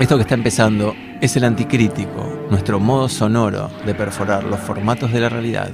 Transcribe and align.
Esto 0.00 0.16
que 0.16 0.22
está 0.22 0.34
empezando 0.34 0.94
es 1.20 1.36
el 1.36 1.44
anticrítico, 1.44 2.46
nuestro 2.48 2.80
modo 2.80 3.08
sonoro 3.08 3.70
de 3.84 3.94
perforar 3.94 4.44
los 4.44 4.58
formatos 4.58 5.12
de 5.12 5.20
la 5.20 5.28
realidad. 5.28 5.70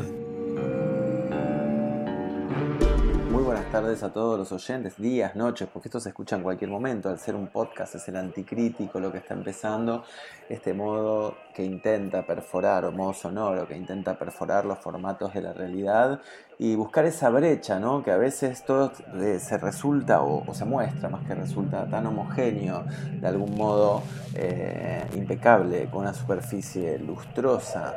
A 4.02 4.12
todos 4.12 4.38
los 4.38 4.52
oyentes, 4.52 4.96
días, 4.98 5.36
noches, 5.36 5.68
porque 5.72 5.88
esto 5.88 6.00
se 6.00 6.10
escucha 6.10 6.36
en 6.36 6.42
cualquier 6.42 6.70
momento. 6.70 7.08
Al 7.08 7.18
ser 7.18 7.34
un 7.34 7.46
podcast 7.46 7.94
es 7.94 8.06
el 8.08 8.16
anticrítico 8.16 9.00
lo 9.00 9.10
que 9.10 9.18
está 9.18 9.34
empezando, 9.34 10.04
este 10.48 10.74
modo 10.74 11.36
que 11.54 11.64
intenta 11.64 12.26
perforar, 12.26 12.84
o 12.84 12.92
modo 12.92 13.14
sonoro, 13.14 13.66
que 13.66 13.76
intenta 13.76 14.18
perforar 14.18 14.64
los 14.64 14.78
formatos 14.78 15.32
de 15.32 15.40
la 15.40 15.52
realidad 15.52 16.20
y 16.58 16.74
buscar 16.74 17.06
esa 17.06 17.30
brecha, 17.30 17.78
¿no? 17.78 18.02
Que 18.02 18.10
a 18.10 18.16
veces 18.16 18.64
todo 18.64 18.92
eh, 19.14 19.38
se 19.40 19.56
resulta 19.56 20.20
o, 20.22 20.44
o 20.46 20.54
se 20.54 20.64
muestra, 20.64 21.08
más 21.08 21.26
que 21.26 21.34
resulta, 21.34 21.88
tan 21.88 22.06
homogéneo, 22.06 22.84
de 23.20 23.26
algún 23.26 23.56
modo 23.56 24.02
eh, 24.34 25.06
impecable, 25.14 25.88
con 25.90 26.02
una 26.02 26.12
superficie 26.12 26.98
lustrosa. 26.98 27.94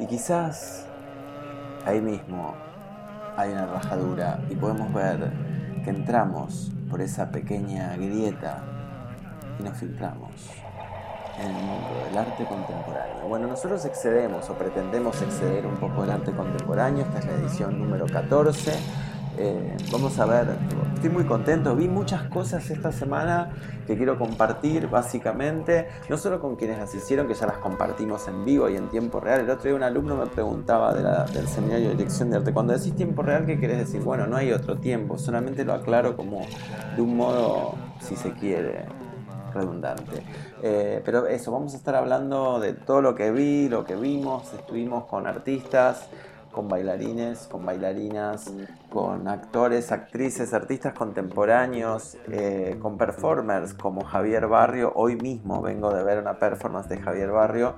Y 0.00 0.06
quizás 0.06 0.86
ahí 1.84 2.00
mismo 2.00 2.71
hay 3.36 3.52
una 3.52 3.66
rajadura 3.66 4.40
y 4.50 4.54
podemos 4.54 4.92
ver 4.92 5.32
que 5.84 5.90
entramos 5.90 6.70
por 6.90 7.00
esa 7.00 7.30
pequeña 7.30 7.96
grieta 7.96 8.62
y 9.58 9.62
nos 9.62 9.76
filtramos 9.76 10.30
en 11.38 11.46
el 11.46 11.62
mundo 11.64 12.04
del 12.04 12.18
arte 12.18 12.44
contemporáneo. 12.44 13.26
Bueno, 13.28 13.46
nosotros 13.46 13.84
excedemos 13.84 14.48
o 14.50 14.54
pretendemos 14.54 15.20
exceder 15.22 15.66
un 15.66 15.76
poco 15.76 16.04
el 16.04 16.10
arte 16.10 16.32
contemporáneo, 16.32 17.04
esta 17.04 17.18
es 17.20 17.26
la 17.26 17.32
edición 17.32 17.78
número 17.78 18.06
14. 18.06 18.72
Eh, 19.38 19.76
vamos 19.90 20.18
a 20.18 20.26
ver, 20.26 20.46
estoy 20.94 21.08
muy 21.08 21.24
contento, 21.24 21.74
vi 21.74 21.88
muchas 21.88 22.24
cosas 22.24 22.68
esta 22.70 22.92
semana 22.92 23.50
que 23.86 23.96
quiero 23.96 24.18
compartir 24.18 24.88
básicamente, 24.88 25.88
no 26.10 26.18
solo 26.18 26.38
con 26.38 26.56
quienes 26.56 26.78
las 26.78 26.94
hicieron, 26.94 27.26
que 27.26 27.34
ya 27.34 27.46
las 27.46 27.56
compartimos 27.56 28.28
en 28.28 28.44
vivo 28.44 28.68
y 28.68 28.76
en 28.76 28.88
tiempo 28.88 29.20
real. 29.20 29.40
El 29.40 29.50
otro 29.50 29.64
día 29.64 29.74
un 29.74 29.82
alumno 29.82 30.16
me 30.16 30.26
preguntaba 30.26 30.92
del 30.92 31.48
seminario 31.48 31.88
de 31.88 31.94
dirección 31.96 32.30
de 32.30 32.36
arte, 32.36 32.52
cuando 32.52 32.74
decís 32.74 32.94
tiempo 32.94 33.22
real, 33.22 33.46
¿qué 33.46 33.58
querés 33.58 33.78
decir? 33.78 34.02
Bueno, 34.02 34.26
no 34.26 34.36
hay 34.36 34.52
otro 34.52 34.76
tiempo, 34.76 35.16
solamente 35.16 35.64
lo 35.64 35.72
aclaro 35.72 36.14
como 36.14 36.42
de 36.94 37.00
un 37.00 37.16
modo, 37.16 37.74
si 38.00 38.16
se 38.16 38.32
quiere, 38.32 38.84
redundante. 39.54 40.22
Eh, 40.62 41.00
pero 41.04 41.26
eso, 41.26 41.50
vamos 41.52 41.72
a 41.72 41.78
estar 41.78 41.94
hablando 41.94 42.60
de 42.60 42.74
todo 42.74 43.00
lo 43.00 43.14
que 43.14 43.30
vi, 43.30 43.70
lo 43.70 43.84
que 43.84 43.96
vimos, 43.96 44.52
estuvimos 44.52 45.04
con 45.06 45.26
artistas, 45.26 46.08
con 46.52 46.68
bailarines, 46.68 47.48
con 47.48 47.64
bailarinas, 47.64 48.52
con 48.90 49.26
actores, 49.26 49.90
actrices, 49.90 50.52
artistas 50.52 50.92
contemporáneos, 50.92 52.18
eh, 52.30 52.76
con 52.80 52.98
performers 52.98 53.74
como 53.74 54.04
Javier 54.04 54.46
Barrio. 54.46 54.92
Hoy 54.94 55.16
mismo 55.16 55.62
vengo 55.62 55.92
de 55.92 56.04
ver 56.04 56.18
una 56.18 56.38
performance 56.38 56.88
de 56.88 56.98
Javier 56.98 57.30
Barrio 57.30 57.74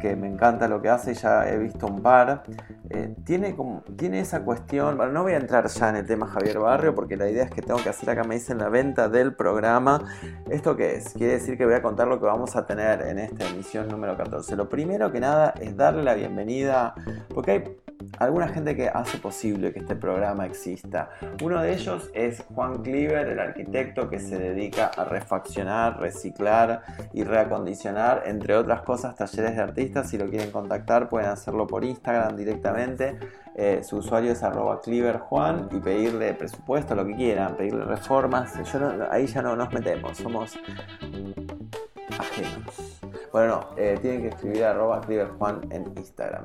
que 0.00 0.16
me 0.16 0.26
encanta 0.26 0.66
lo 0.68 0.80
que 0.80 0.88
hace, 0.88 1.14
ya 1.14 1.48
he 1.48 1.58
visto 1.58 1.86
un 1.86 2.02
par. 2.02 2.42
Eh, 2.90 3.14
tiene, 3.24 3.54
como, 3.54 3.82
tiene 3.96 4.20
esa 4.20 4.42
cuestión, 4.42 4.96
bueno, 4.96 5.12
no 5.12 5.22
voy 5.22 5.32
a 5.32 5.36
entrar 5.36 5.66
ya 5.68 5.90
en 5.90 5.96
el 5.96 6.06
tema 6.06 6.26
Javier 6.26 6.58
Barrio 6.58 6.94
porque 6.94 7.16
la 7.16 7.28
idea 7.28 7.44
es 7.44 7.50
que 7.50 7.62
tengo 7.62 7.82
que 7.82 7.90
hacer 7.90 8.10
acá, 8.10 8.24
me 8.24 8.34
dicen 8.34 8.58
la 8.58 8.68
venta 8.68 9.08
del 9.08 9.34
programa. 9.34 10.02
¿Esto 10.48 10.76
qué 10.76 10.96
es? 10.96 11.12
Quiere 11.12 11.34
decir 11.34 11.58
que 11.58 11.66
voy 11.66 11.74
a 11.74 11.82
contar 11.82 12.08
lo 12.08 12.18
que 12.18 12.26
vamos 12.26 12.56
a 12.56 12.66
tener 12.66 13.02
en 13.02 13.18
esta 13.18 13.46
emisión 13.46 13.88
número 13.88 14.16
14. 14.16 14.56
Lo 14.56 14.68
primero 14.68 15.12
que 15.12 15.20
nada 15.20 15.54
es 15.60 15.76
darle 15.76 16.02
la 16.02 16.14
bienvenida, 16.14 16.94
porque 17.34 17.50
hay 17.50 17.83
alguna 18.18 18.48
gente 18.48 18.76
que 18.76 18.88
hace 18.88 19.18
posible 19.18 19.72
que 19.72 19.80
este 19.80 19.96
programa 19.96 20.46
exista. 20.46 21.10
Uno 21.42 21.62
de 21.62 21.72
ellos 21.72 22.10
es 22.14 22.44
Juan 22.54 22.82
Cliver, 22.82 23.28
el 23.28 23.38
arquitecto 23.38 24.08
que 24.08 24.18
se 24.18 24.38
dedica 24.38 24.86
a 24.86 25.04
refaccionar, 25.04 26.00
reciclar 26.00 26.82
y 27.12 27.24
reacondicionar, 27.24 28.22
entre 28.26 28.56
otras 28.56 28.82
cosas, 28.82 29.14
talleres 29.14 29.56
de 29.56 29.62
artistas. 29.62 30.10
Si 30.10 30.18
lo 30.18 30.28
quieren 30.28 30.50
contactar, 30.50 31.08
pueden 31.08 31.30
hacerlo 31.30 31.66
por 31.66 31.84
Instagram 31.84 32.36
directamente. 32.36 33.18
Eh, 33.56 33.82
su 33.84 33.98
usuario 33.98 34.32
es 34.32 34.42
arroba 34.42 34.80
cliverjuan 34.80 35.68
y 35.70 35.78
pedirle 35.78 36.34
presupuesto, 36.34 36.94
lo 36.94 37.06
que 37.06 37.14
quieran, 37.14 37.56
pedirle 37.56 37.84
reformas. 37.84 38.52
Yo 38.72 39.08
ahí 39.10 39.26
ya 39.26 39.42
no 39.42 39.54
nos 39.54 39.72
metemos, 39.72 40.18
somos 40.18 40.58
ajenos. 42.18 42.83
Bueno, 43.34 43.68
no, 43.72 43.76
eh, 43.76 43.98
tienen 44.00 44.22
que 44.22 44.28
escribir 44.28 44.62
arroba 44.62 45.00
cliverjuan 45.00 45.62
en 45.72 45.92
Instagram. 45.98 46.44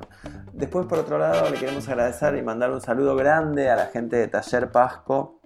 Después, 0.52 0.86
por 0.86 0.98
otro 0.98 1.18
lado, 1.18 1.48
le 1.48 1.56
queremos 1.56 1.88
agradecer 1.88 2.34
y 2.34 2.42
mandar 2.42 2.72
un 2.72 2.80
saludo 2.80 3.14
grande 3.14 3.70
a 3.70 3.76
la 3.76 3.86
gente 3.86 4.16
de 4.16 4.26
Taller 4.26 4.72
Pasco, 4.72 5.40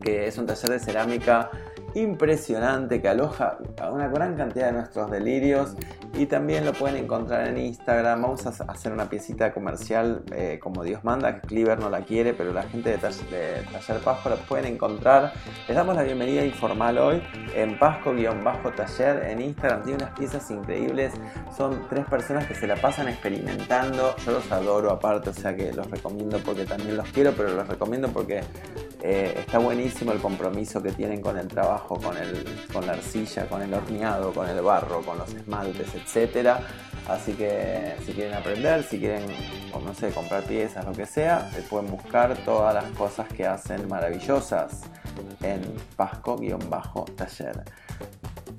que 0.00 0.28
es 0.28 0.38
un 0.38 0.46
taller 0.46 0.70
de 0.70 0.78
cerámica 0.78 1.50
impresionante 1.94 3.00
que 3.00 3.08
aloja 3.08 3.58
a 3.80 3.90
una 3.90 4.08
gran 4.08 4.36
cantidad 4.36 4.66
de 4.66 4.72
nuestros 4.72 5.10
delirios 5.10 5.74
y 6.14 6.26
también 6.26 6.64
lo 6.64 6.72
pueden 6.72 6.96
encontrar 7.04 7.46
en 7.48 7.58
Instagram. 7.58 8.22
Vamos 8.22 8.46
a 8.46 8.50
hacer 8.70 8.92
una 8.92 9.08
piecita 9.08 9.52
comercial 9.52 10.22
eh, 10.32 10.58
como 10.62 10.82
Dios 10.84 11.04
manda, 11.04 11.40
que 11.40 11.46
Cleaver 11.46 11.78
no 11.80 11.90
la 11.90 12.00
quiere, 12.02 12.34
pero 12.34 12.52
la 12.52 12.62
gente 12.64 12.90
de, 12.90 12.98
Taller- 12.98 14.00
Pasco 14.04 14.28
la 14.30 14.36
pueden 14.36 14.66
encontrar. 14.74 15.32
Les 15.66 15.76
damos 15.76 15.96
la 15.96 16.02
bienvenida 16.02 16.44
informal 16.44 16.98
hoy 16.98 17.22
en 17.54 17.78
Pasco-Taller 17.78 19.24
en 19.30 19.40
Instagram. 19.42 19.82
Tiene 19.82 20.02
unas 20.04 20.18
piezas 20.18 20.50
increíbles. 20.50 21.12
Son 21.56 21.88
tres 21.88 22.06
personas 22.06 22.46
que 22.46 22.54
se 22.54 22.66
la 22.66 22.76
pasan 22.76 23.08
experimentando. 23.08 24.14
Yo 24.24 24.32
los 24.32 24.50
adoro 24.52 24.90
aparte, 24.90 25.30
o 25.30 25.34
sea 25.34 25.54
que 25.54 25.72
los 25.72 25.90
recomiendo 25.90 26.38
porque 26.44 26.64
también 26.64 26.96
los 26.96 27.08
quiero, 27.10 27.32
pero 27.32 27.50
los 27.50 27.66
recomiendo 27.66 28.08
porque 28.08 28.40
eh, 29.02 29.34
está 29.38 29.58
buenísimo 29.58 30.12
el 30.12 30.18
compromiso 30.18 30.82
que 30.82 30.90
tienen 30.92 31.20
con 31.20 31.38
el 31.38 31.46
trabajo, 31.48 31.77
con, 31.82 32.16
el, 32.16 32.44
con 32.72 32.86
la 32.86 32.92
arcilla, 32.92 33.48
con 33.48 33.62
el 33.62 33.72
horneado, 33.72 34.32
con 34.32 34.48
el 34.48 34.60
barro, 34.60 35.02
con 35.02 35.18
los 35.18 35.32
esmaltes, 35.32 35.88
etc. 35.94 36.58
Así 37.08 37.32
que 37.32 37.94
si 38.04 38.12
quieren 38.12 38.34
aprender, 38.34 38.82
si 38.82 38.98
quieren, 38.98 39.24
no 39.82 39.94
sé, 39.94 40.10
comprar 40.10 40.42
piezas, 40.42 40.84
lo 40.84 40.92
que 40.92 41.06
sea, 41.06 41.50
eh, 41.56 41.64
pueden 41.68 41.90
buscar 41.90 42.36
todas 42.44 42.74
las 42.74 42.84
cosas 42.96 43.26
que 43.28 43.46
hacen 43.46 43.88
maravillosas 43.88 44.82
en 45.42 45.62
Pasco-taller. 45.96 47.64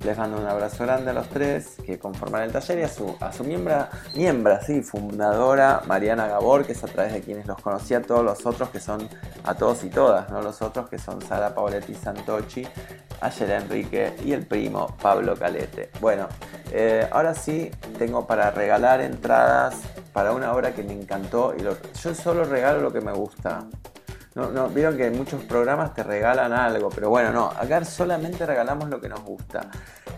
Les 0.04 0.16
mando 0.16 0.38
un 0.38 0.46
abrazo 0.46 0.84
grande 0.84 1.10
a 1.10 1.12
los 1.12 1.28
tres 1.28 1.76
que 1.84 1.98
conforman 1.98 2.42
el 2.42 2.52
taller 2.52 2.78
y 2.78 2.82
a 2.82 2.88
su, 2.88 3.14
a 3.20 3.32
su 3.32 3.44
miembra, 3.44 3.90
miembra, 4.14 4.62
sí, 4.62 4.80
fundadora 4.80 5.82
Mariana 5.86 6.26
Gabor, 6.26 6.64
que 6.64 6.72
es 6.72 6.82
a 6.82 6.86
través 6.86 7.12
de 7.12 7.20
quienes 7.20 7.46
los 7.46 7.60
conocí 7.60 7.94
todos 8.06 8.24
los 8.24 8.46
otros 8.46 8.70
que 8.70 8.80
son, 8.80 9.06
a 9.44 9.54
todos 9.54 9.84
y 9.84 9.90
todas, 9.90 10.30
¿no? 10.30 10.40
Los 10.40 10.62
otros 10.62 10.88
que 10.88 10.98
son 10.98 11.20
Sara 11.20 11.54
Pauletti 11.54 11.94
Santochi, 11.94 12.66
Ayela 13.20 13.58
Enrique 13.58 14.14
y 14.24 14.32
el 14.32 14.46
primo 14.46 14.96
Pablo 15.02 15.36
Calete. 15.36 15.90
Bueno, 16.00 16.28
eh, 16.72 17.06
ahora 17.12 17.34
sí 17.34 17.70
tengo 17.98 18.26
para 18.26 18.39
regalar 18.48 19.00
entradas 19.00 19.74
para 20.12 20.32
una 20.32 20.52
obra 20.52 20.72
que 20.72 20.82
me 20.82 20.94
encantó 20.94 21.54
y 21.58 21.62
yo 21.62 22.14
solo 22.14 22.44
regalo 22.44 22.80
lo 22.80 22.92
que 22.92 23.00
me 23.00 23.12
gusta. 23.12 23.66
No, 24.48 24.68
vieron 24.68 24.96
que 24.96 25.10
muchos 25.10 25.42
programas 25.44 25.92
te 25.94 26.02
regalan 26.02 26.52
algo, 26.52 26.88
pero 26.90 27.10
bueno, 27.10 27.30
no, 27.32 27.46
acá 27.50 27.84
solamente 27.84 28.46
regalamos 28.46 28.88
lo 28.88 29.00
que 29.00 29.08
nos 29.08 29.22
gusta. 29.22 29.68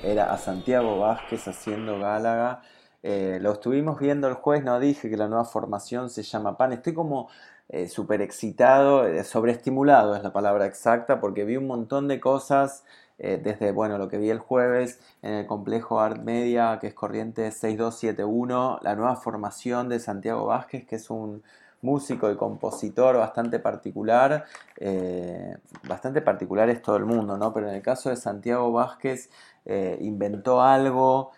Era 0.03 0.33
a 0.33 0.39
Santiago 0.39 0.99
Vázquez 0.99 1.47
haciendo 1.47 1.99
Gálaga. 1.99 2.63
Eh, 3.03 3.39
lo 3.41 3.53
estuvimos 3.53 3.99
viendo 4.01 4.29
el 4.29 4.35
jueves, 4.35 4.65
no 4.65 4.79
dije 4.81 5.09
que 5.11 5.17
la 5.17 5.29
nueva 5.29 5.45
formación 5.45 6.11
se 6.11 6.23
llama 6.23 6.57
PAN. 6.57 6.73
Estoy 6.73 6.95
como 6.95 7.29
eh, 7.69 7.89
súper 7.89 8.21
excitado, 8.21 9.07
eh, 9.07 9.25
sobreestimulado 9.25 10.17
es 10.17 10.23
la 10.23 10.33
palabra 10.33 10.67
exacta, 10.67 11.21
porque 11.21 11.45
vi 11.45 11.57
un 11.57 11.67
montón 11.67 12.09
de 12.09 12.21
cosas 12.21 12.85
desde 13.19 13.71
bueno, 13.71 13.99
lo 13.99 14.09
que 14.09 14.19
vi 14.19 14.31
el 14.31 14.41
jueves 14.41 14.99
en 15.23 15.35
el 15.35 15.47
complejo 15.47 16.01
Art 16.01 16.21
Media, 16.25 16.79
que 16.81 16.89
es 16.89 16.95
corriente 16.95 17.53
6271, 17.53 18.81
la 18.83 18.97
nueva 18.97 19.15
formación 19.15 19.89
de 19.89 20.01
Santiago 20.01 20.47
Vázquez, 20.47 20.85
que 20.85 20.97
es 20.97 21.09
un 21.09 21.45
músico 21.83 22.31
y 22.31 22.37
compositor 22.37 23.17
bastante 23.17 23.59
particular. 23.59 24.47
Eh, 24.77 25.57
bastante 25.87 26.23
particular 26.23 26.71
es 26.71 26.81
todo 26.81 26.97
el 26.97 27.05
mundo, 27.05 27.37
¿no? 27.37 27.53
Pero 27.53 27.69
en 27.69 27.75
el 27.75 27.83
caso 27.83 28.09
de 28.09 28.17
Santiago 28.17 28.73
Vázquez 28.73 29.31
eh, 29.65 29.99
inventó 30.01 30.63
algo, 30.63 31.31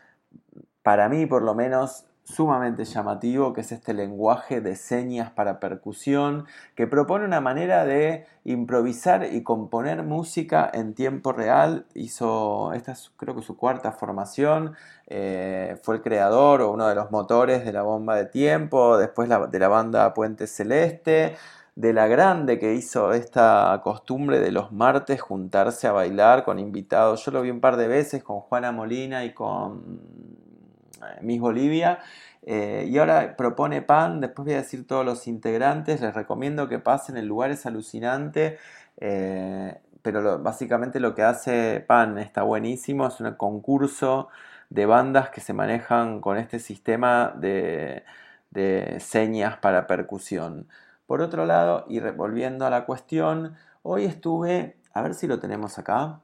para 0.83 1.09
mí 1.09 1.27
por 1.27 1.43
lo 1.43 1.55
menos, 1.55 2.07
sumamente 2.25 2.85
llamativo, 2.87 3.53
que 3.53 3.61
es 3.61 3.71
este 3.71 3.93
lenguaje 3.93 4.61
de 4.63 4.77
señas 4.77 5.31
para 5.31 5.61
percusión, 5.61 6.47
que 6.75 6.87
propone 6.87 7.27
una 7.27 7.41
manera 7.41 7.85
de 7.85 8.27
improvisar 8.45 9.29
y 9.31 9.43
componer 9.43 10.03
música 10.03 10.71
en 10.73 10.95
tiempo 10.95 11.33
real. 11.33 11.87
Hizo, 11.95 12.73
esta 12.73 12.93
es 12.93 13.13
creo 13.17 13.35
que 13.37 13.43
su 13.43 13.57
cuarta 13.57 13.93
formación, 13.93 14.75
eh, 15.07 15.79
fue 15.83 15.97
el 15.97 16.03
creador 16.03 16.63
o 16.63 16.73
uno 16.73 16.89
de 16.89 16.95
los 16.95 17.11
motores 17.11 17.65
de 17.65 17.73
la 17.73 17.83
bomba 17.83 18.17
de 18.17 18.25
tiempo, 18.27 18.97
después 18.97 19.29
de 19.29 19.59
la 19.59 19.69
banda 19.69 20.15
Puente 20.15 20.47
Celeste, 20.47 21.37
de 21.77 21.93
la 21.93 22.07
grande 22.07 22.59
que 22.59 22.75
hizo 22.75 23.13
esta 23.13 23.81
costumbre 23.83 24.39
de 24.39 24.53
los 24.53 24.73
martes 24.73 25.21
juntarse 25.21 25.87
a 25.87 25.93
bailar 25.93 26.45
con 26.45 26.59
invitados. 26.59 27.25
Yo 27.25 27.33
lo 27.33 27.43
vi 27.43 27.51
un 27.51 27.61
par 27.61 27.77
de 27.77 27.89
veces 27.89 28.23
con 28.23 28.41
Juana 28.41 28.71
Molina 28.73 29.25
y 29.25 29.33
con 29.35 30.01
eh, 31.03 31.19
Miss 31.23 31.41
Bolivia. 31.41 31.99
Eh, 32.47 32.87
y 32.89 32.99
ahora 32.99 33.37
propone 33.37 33.83
PAN, 33.83 34.21
después 34.21 34.45
voy 34.45 34.55
a 34.55 34.59
decir 34.59 34.87
todos 34.87 35.05
los 35.05 35.27
integrantes, 35.27 36.03
les 36.03 36.15
recomiendo 36.15 36.69
que 36.69 36.79
pasen, 36.79 37.17
el 37.17 37.27
lugar 37.27 37.51
es 37.51 37.65
alucinante, 37.65 38.59
eh, 38.99 39.79
pero 40.03 40.39
básicamente 40.41 41.01
lo 41.01 41.15
que 41.15 41.23
hace 41.23 41.81
PAN 41.81 42.19
está 42.19 42.43
buenísimo, 42.43 43.07
es 43.07 43.19
un 43.21 43.33
concurso 43.37 44.29
de 44.69 44.85
bandas 44.85 45.31
que 45.31 45.41
se 45.41 45.55
manejan 45.55 46.21
con 46.21 46.37
este 46.37 46.59
sistema 46.59 47.33
de, 47.35 48.05
de 48.51 49.01
señas 49.01 49.57
para 49.57 49.87
percusión. 49.87 50.69
Por 51.07 51.21
otro 51.21 51.45
lado, 51.45 51.85
y 51.89 52.01
volviendo 52.01 52.67
a 52.67 52.71
la 52.71 52.87
cuestión, 52.87 53.57
hoy 53.83 54.05
estuve, 54.05 54.77
a 54.93 55.03
ver 55.03 55.15
si 55.15 55.27
lo 55.27 55.39
tenemos 55.39 55.79
acá. 55.79 56.21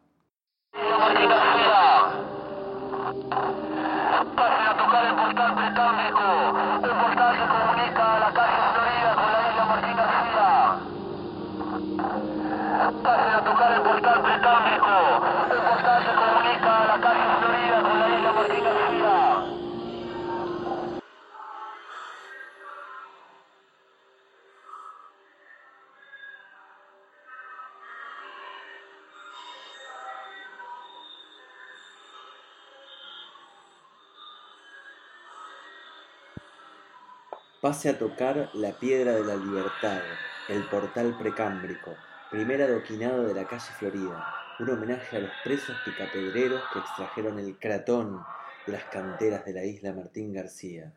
Pase 37.60 37.90
a 37.90 37.98
tocar 37.98 38.50
la 38.54 38.72
piedra 38.78 39.12
de 39.12 39.24
la 39.24 39.36
libertad, 39.36 40.00
el 40.48 40.66
portal 40.68 41.16
precámbrico, 41.18 41.94
primer 42.30 42.62
adoquinado 42.62 43.24
de 43.24 43.34
la 43.34 43.46
calle 43.46 43.70
Florida, 43.78 44.34
un 44.60 44.70
homenaje 44.70 45.18
a 45.18 45.20
los 45.20 45.30
presos 45.44 45.76
picapedreros 45.84 46.62
que 46.72 46.78
extrajeron 46.78 47.38
el 47.38 47.58
cratón 47.58 48.18
de 48.66 48.72
las 48.72 48.84
canteras 48.84 49.44
de 49.44 49.52
la 49.52 49.64
isla 49.64 49.92
Martín 49.92 50.32
García. 50.32 50.94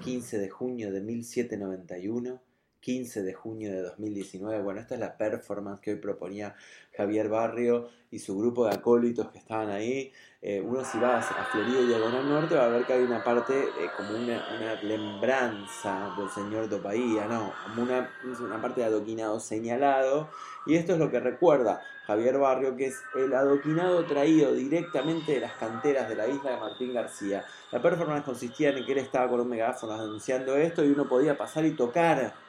15 0.00 0.38
de 0.38 0.50
junio 0.50 0.92
de 0.92 1.00
1791 1.00 2.40
15 2.84 3.22
de 3.22 3.32
junio 3.32 3.72
de 3.72 3.80
2019. 3.80 4.62
Bueno, 4.62 4.78
esta 4.78 4.94
es 4.94 5.00
la 5.00 5.16
performance 5.16 5.80
que 5.80 5.92
hoy 5.92 5.96
proponía 5.96 6.54
Javier 6.94 7.30
Barrio 7.30 7.88
y 8.10 8.18
su 8.18 8.36
grupo 8.36 8.66
de 8.66 8.74
acólitos 8.74 9.30
que 9.30 9.38
estaban 9.38 9.70
ahí. 9.70 10.12
Eh, 10.42 10.60
uno 10.60 10.84
si 10.84 10.98
va 10.98 11.18
a 11.18 11.22
Florida 11.22 11.80
y 11.80 11.86
Diagonal 11.86 12.28
Norte 12.28 12.54
va 12.54 12.66
a 12.66 12.68
ver 12.68 12.84
que 12.84 12.92
hay 12.92 13.02
una 13.02 13.24
parte 13.24 13.58
eh, 13.58 13.88
como 13.96 14.10
una, 14.10 14.44
una, 14.54 14.82
lembranza 14.82 16.14
del 16.18 16.28
señor 16.28 16.82
Bahía, 16.82 17.26
¿no? 17.26 17.54
Como 17.64 17.84
una, 17.84 18.10
una 18.38 18.60
parte 18.60 18.82
de 18.82 18.88
adoquinado 18.88 19.40
señalado. 19.40 20.28
Y 20.66 20.74
esto 20.74 20.92
es 20.92 20.98
lo 20.98 21.10
que 21.10 21.20
recuerda 21.20 21.80
Javier 22.06 22.36
Barrio, 22.36 22.76
que 22.76 22.88
es 22.88 23.02
el 23.14 23.32
adoquinado 23.32 24.04
traído 24.04 24.52
directamente 24.52 25.32
de 25.32 25.40
las 25.40 25.54
canteras 25.54 26.06
de 26.06 26.16
la 26.16 26.28
isla 26.28 26.50
de 26.50 26.56
Martín 26.58 26.92
García. 26.92 27.46
La 27.72 27.80
performance 27.80 28.26
consistía 28.26 28.68
en 28.68 28.84
que 28.84 28.92
él 28.92 28.98
estaba 28.98 29.30
con 29.30 29.40
un 29.40 29.48
megáfono 29.48 29.94
anunciando 29.94 30.54
esto 30.56 30.84
y 30.84 30.90
uno 30.90 31.08
podía 31.08 31.38
pasar 31.38 31.64
y 31.64 31.70
tocar 31.70 32.43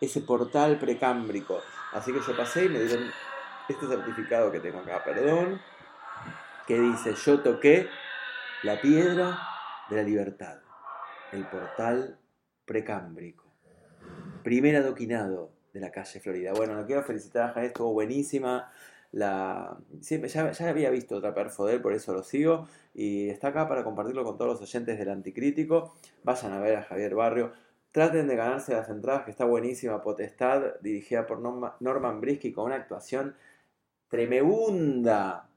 ese 0.00 0.20
portal 0.20 0.78
precámbrico. 0.78 1.60
Así 1.92 2.12
que 2.12 2.20
yo 2.20 2.36
pasé 2.36 2.66
y 2.66 2.68
me 2.68 2.80
dieron 2.80 3.10
este 3.68 3.86
certificado 3.86 4.50
que 4.50 4.60
tengo 4.60 4.78
acá, 4.78 5.02
perdón, 5.04 5.60
que 6.66 6.78
dice, 6.78 7.14
yo 7.14 7.40
toqué 7.40 7.88
la 8.62 8.80
piedra 8.80 9.38
de 9.88 9.96
la 9.96 10.02
libertad, 10.02 10.58
el 11.32 11.44
portal 11.46 12.18
precámbrico. 12.64 13.44
Primer 14.42 14.76
adoquinado 14.76 15.52
de 15.72 15.80
la 15.80 15.90
calle 15.90 16.20
Florida. 16.20 16.52
Bueno, 16.52 16.74
lo 16.74 16.86
quiero 16.86 17.02
felicitar 17.02 17.56
a 17.56 17.64
estuvo 17.64 17.92
buenísima. 17.92 18.70
La... 19.12 19.76
ya, 20.00 20.52
ya, 20.52 20.68
había 20.68 20.90
visto 20.90 21.16
otra 21.16 21.34
perfo 21.34 21.66
por 21.82 21.92
eso 21.92 22.12
lo 22.12 22.22
sigo. 22.22 22.68
Y 22.94 23.28
está 23.28 23.48
acá 23.48 23.68
para 23.68 23.84
compartirlo 23.84 24.24
con 24.24 24.36
todos 24.36 24.52
los 24.52 24.62
oyentes 24.62 24.98
del 24.98 25.10
Anticrítico. 25.10 25.94
Vayan 26.22 26.52
a 26.52 26.60
ver 26.60 26.76
a 26.76 26.82
Javier 26.82 27.14
Barrio. 27.14 27.52
Traten 27.92 28.28
de 28.28 28.36
ganarse 28.36 28.72
las 28.72 28.88
entradas, 28.88 29.24
que 29.24 29.32
está 29.32 29.44
buenísima. 29.44 30.00
Potestad, 30.00 30.74
dirigida 30.80 31.26
por 31.26 31.40
Norman 31.40 32.20
Brisky, 32.20 32.52
con 32.52 32.66
una 32.66 32.76
actuación 32.76 33.34
tremenda 34.08 35.48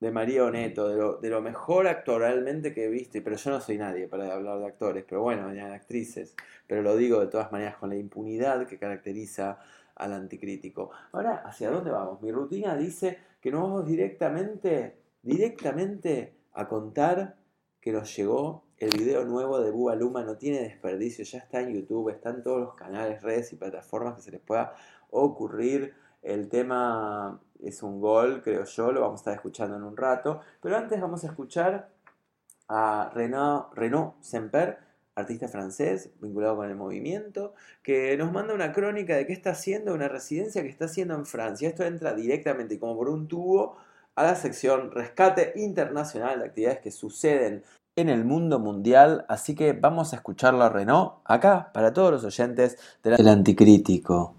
de 0.00 0.10
María 0.10 0.44
Oneto, 0.44 1.18
de 1.20 1.30
lo, 1.30 1.40
mejor 1.40 1.86
actoralmente 1.86 2.74
que 2.74 2.86
he 2.86 2.88
visto. 2.88 3.18
Pero 3.22 3.36
yo 3.36 3.50
no 3.50 3.60
soy 3.60 3.78
nadie 3.78 4.08
para 4.08 4.34
hablar 4.34 4.58
de 4.58 4.66
actores, 4.66 5.04
pero 5.08 5.22
bueno, 5.22 5.48
de 5.48 5.60
actrices. 5.60 6.34
Pero 6.66 6.82
lo 6.82 6.96
digo 6.96 7.20
de 7.20 7.28
todas 7.28 7.52
maneras 7.52 7.76
con 7.76 7.90
la 7.90 7.96
impunidad 7.96 8.66
que 8.66 8.78
caracteriza 8.78 9.58
al 9.94 10.12
anticrítico. 10.12 10.90
Ahora, 11.12 11.42
¿hacia 11.44 11.70
dónde 11.70 11.90
vamos? 11.90 12.20
Mi 12.20 12.32
rutina 12.32 12.76
dice 12.76 13.18
que 13.40 13.50
nos 13.50 13.62
vamos 13.62 13.86
directamente, 13.86 14.96
directamente 15.22 16.34
a 16.52 16.68
contar 16.68 17.36
que 17.86 17.92
nos 17.92 18.16
llegó 18.16 18.64
el 18.78 18.90
video 18.98 19.24
nuevo 19.24 19.60
de 19.60 19.70
Búa 19.70 19.94
Luma 19.94 20.24
no 20.24 20.36
tiene 20.36 20.58
desperdicio, 20.58 21.24
ya 21.24 21.38
está 21.38 21.60
en 21.60 21.72
YouTube, 21.72 22.08
está 22.08 22.30
en 22.30 22.42
todos 22.42 22.58
los 22.58 22.74
canales, 22.74 23.22
redes 23.22 23.52
y 23.52 23.56
plataformas 23.56 24.16
que 24.16 24.22
se 24.22 24.32
les 24.32 24.40
pueda 24.40 24.74
ocurrir. 25.12 25.94
El 26.20 26.48
tema 26.48 27.40
es 27.62 27.84
un 27.84 28.00
gol, 28.00 28.42
creo 28.42 28.64
yo, 28.64 28.90
lo 28.90 29.02
vamos 29.02 29.20
a 29.20 29.22
estar 29.22 29.34
escuchando 29.34 29.76
en 29.76 29.84
un 29.84 29.96
rato. 29.96 30.40
Pero 30.60 30.76
antes 30.76 31.00
vamos 31.00 31.22
a 31.22 31.28
escuchar 31.28 31.90
a 32.66 33.12
Renaud, 33.14 33.66
Renaud 33.72 34.14
Semper, 34.20 34.78
artista 35.14 35.46
francés 35.46 36.10
vinculado 36.20 36.56
con 36.56 36.68
el 36.68 36.74
movimiento, 36.74 37.54
que 37.84 38.16
nos 38.16 38.32
manda 38.32 38.52
una 38.52 38.72
crónica 38.72 39.14
de 39.14 39.28
qué 39.28 39.32
está 39.32 39.50
haciendo, 39.50 39.94
una 39.94 40.08
residencia 40.08 40.60
que 40.62 40.68
está 40.70 40.86
haciendo 40.86 41.14
en 41.14 41.24
Francia. 41.24 41.68
Esto 41.68 41.84
entra 41.84 42.14
directamente 42.14 42.80
como 42.80 42.96
por 42.96 43.08
un 43.08 43.28
tubo 43.28 43.76
a 44.16 44.24
la 44.24 44.34
sección 44.34 44.90
Rescate 44.90 45.52
Internacional 45.56 46.40
de 46.40 46.46
actividades 46.46 46.80
que 46.80 46.90
suceden 46.90 47.62
en 47.96 48.08
el 48.08 48.24
mundo 48.24 48.58
mundial, 48.58 49.24
así 49.28 49.54
que 49.54 49.72
vamos 49.72 50.12
a 50.12 50.16
escucharlo 50.16 50.64
a 50.64 50.68
Renault 50.68 51.14
acá 51.24 51.70
para 51.72 51.92
todos 51.92 52.10
los 52.10 52.24
oyentes 52.24 52.78
del 53.02 53.28
Anticrítico. 53.28 54.34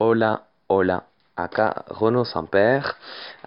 Hola, 0.00 0.44
hola, 0.68 1.06
acá 1.34 1.84
Renaud 2.00 2.24
Samper, 2.24 2.84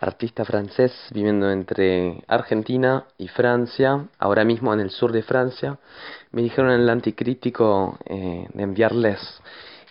artista 0.02 0.44
francés 0.44 0.92
viviendo 1.14 1.50
entre 1.50 2.24
Argentina 2.28 3.06
y 3.18 3.28
Francia, 3.28 4.08
ahora 4.18 4.44
mismo 4.44 4.74
en 4.74 4.82
el 4.82 4.90
sur 4.90 5.12
de 5.12 5.22
Francia. 5.22 5.78
Me 6.32 6.42
dijeron 6.42 6.72
en 6.72 6.82
el 6.82 6.90
Anticrítico 6.90 7.98
eh, 8.06 8.48
de 8.52 8.64
enviarles 8.64 9.20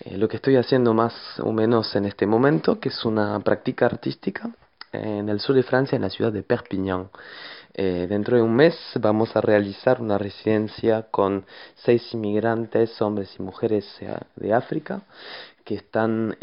eh, 0.05 0.19
lo 0.19 0.29
que 0.29 0.37
estoy 0.37 0.57
haciendo 0.57 0.93
más 0.93 1.14
o 1.38 1.52
menos 1.52 1.95
en 1.95 2.07
este 2.07 2.26
momento, 2.26 2.81
que 2.81 2.88
es 2.88 3.05
una 3.05 3.38
práctica 3.40 3.87
artística 3.87 4.50
en 4.93 5.29
el 5.29 5.40
sur 5.40 5.55
de 5.55 5.62
Francia, 5.62 5.97
en 5.97 6.02
la 6.02 6.11
ciudad 6.11 6.33
de 6.33 6.43
Perpignan. 6.43 7.09
Eh, 7.73 8.07
dentro 8.09 8.37
de 8.37 8.43
un 8.43 8.55
mes 8.55 8.76
vamos 8.99 9.35
a 9.37 9.40
realizar 9.40 10.00
una 10.00 10.19
residencia 10.19 11.07
con 11.11 11.45
seis 11.76 12.02
inmigrantes, 12.12 13.00
hombres 13.00 13.33
y 13.38 13.43
mujeres 13.43 13.87
eh, 14.00 14.12
de 14.35 14.52
África, 14.52 15.02
que 15.71 15.77
están, 15.77 16.37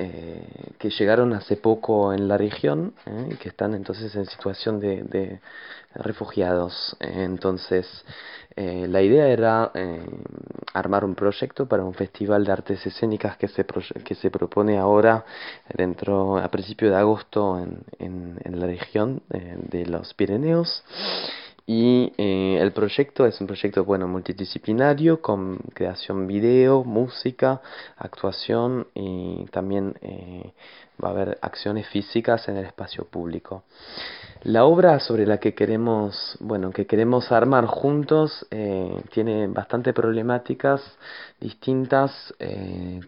que 0.78 0.90
llegaron 0.90 1.34
hace 1.34 1.58
poco 1.58 2.14
en 2.14 2.30
la 2.30 2.38
región 2.38 2.94
y 3.30 3.36
que 3.36 3.50
están 3.50 3.74
entonces 3.74 4.16
en 4.16 4.26
situación 4.26 4.80
de, 4.80 5.04
de 5.04 5.42
refugiados. 5.96 6.96
entonces, 7.02 7.86
la 8.56 9.02
idea 9.02 9.28
era 9.28 9.74
armar 10.74 11.04
un 11.04 11.14
proyecto 11.14 11.66
para 11.66 11.84
un 11.84 11.94
festival 11.94 12.46
de 12.46 12.54
artes 12.54 12.86
escénicas 12.86 13.36
que 13.36 13.50
se, 13.50 13.66
que 13.66 14.16
se 14.16 14.32
propone 14.32 14.78
ahora 14.78 15.26
dentro 15.74 16.38
a 16.38 16.48
principios 16.48 16.92
de 16.92 16.98
agosto 16.98 17.60
en, 17.60 18.40
en, 18.46 18.60
la 18.62 18.66
región 18.66 19.22
eh, 19.34 19.58
de 19.60 19.86
los 19.88 20.14
Pirineos 20.14 20.86
y 21.70 22.14
eh, 22.18 22.60
el 22.62 22.72
proyecto 22.72 23.26
es 23.26 23.42
un 23.42 23.48
proyecto 23.48 23.84
bueno 23.84 24.08
multidisciplinario 24.08 25.22
con 25.22 25.58
creación 25.74 26.26
video, 26.26 26.86
música, 26.86 27.62
actuación 27.98 28.88
y 28.96 29.46
también 29.52 29.94
eh, 30.02 30.54
va 31.04 31.10
a 31.10 31.12
haber 31.12 31.38
acciones 31.42 31.86
físicas 31.90 32.48
en 32.48 32.56
el 32.56 32.66
espacio 32.66 33.04
público. 33.04 33.64
La 34.44 34.64
obra 34.64 35.02
sobre 35.02 35.26
la 35.26 35.40
que 35.40 35.54
queremos, 35.54 36.38
bueno, 36.40 36.72
que 36.72 36.88
queremos 36.88 37.34
armar 37.34 37.66
juntos 37.66 38.48
eh, 38.50 39.04
tiene 39.12 39.48
bastante 39.48 39.92
problemáticas 39.92 40.82
distintas 41.42 42.34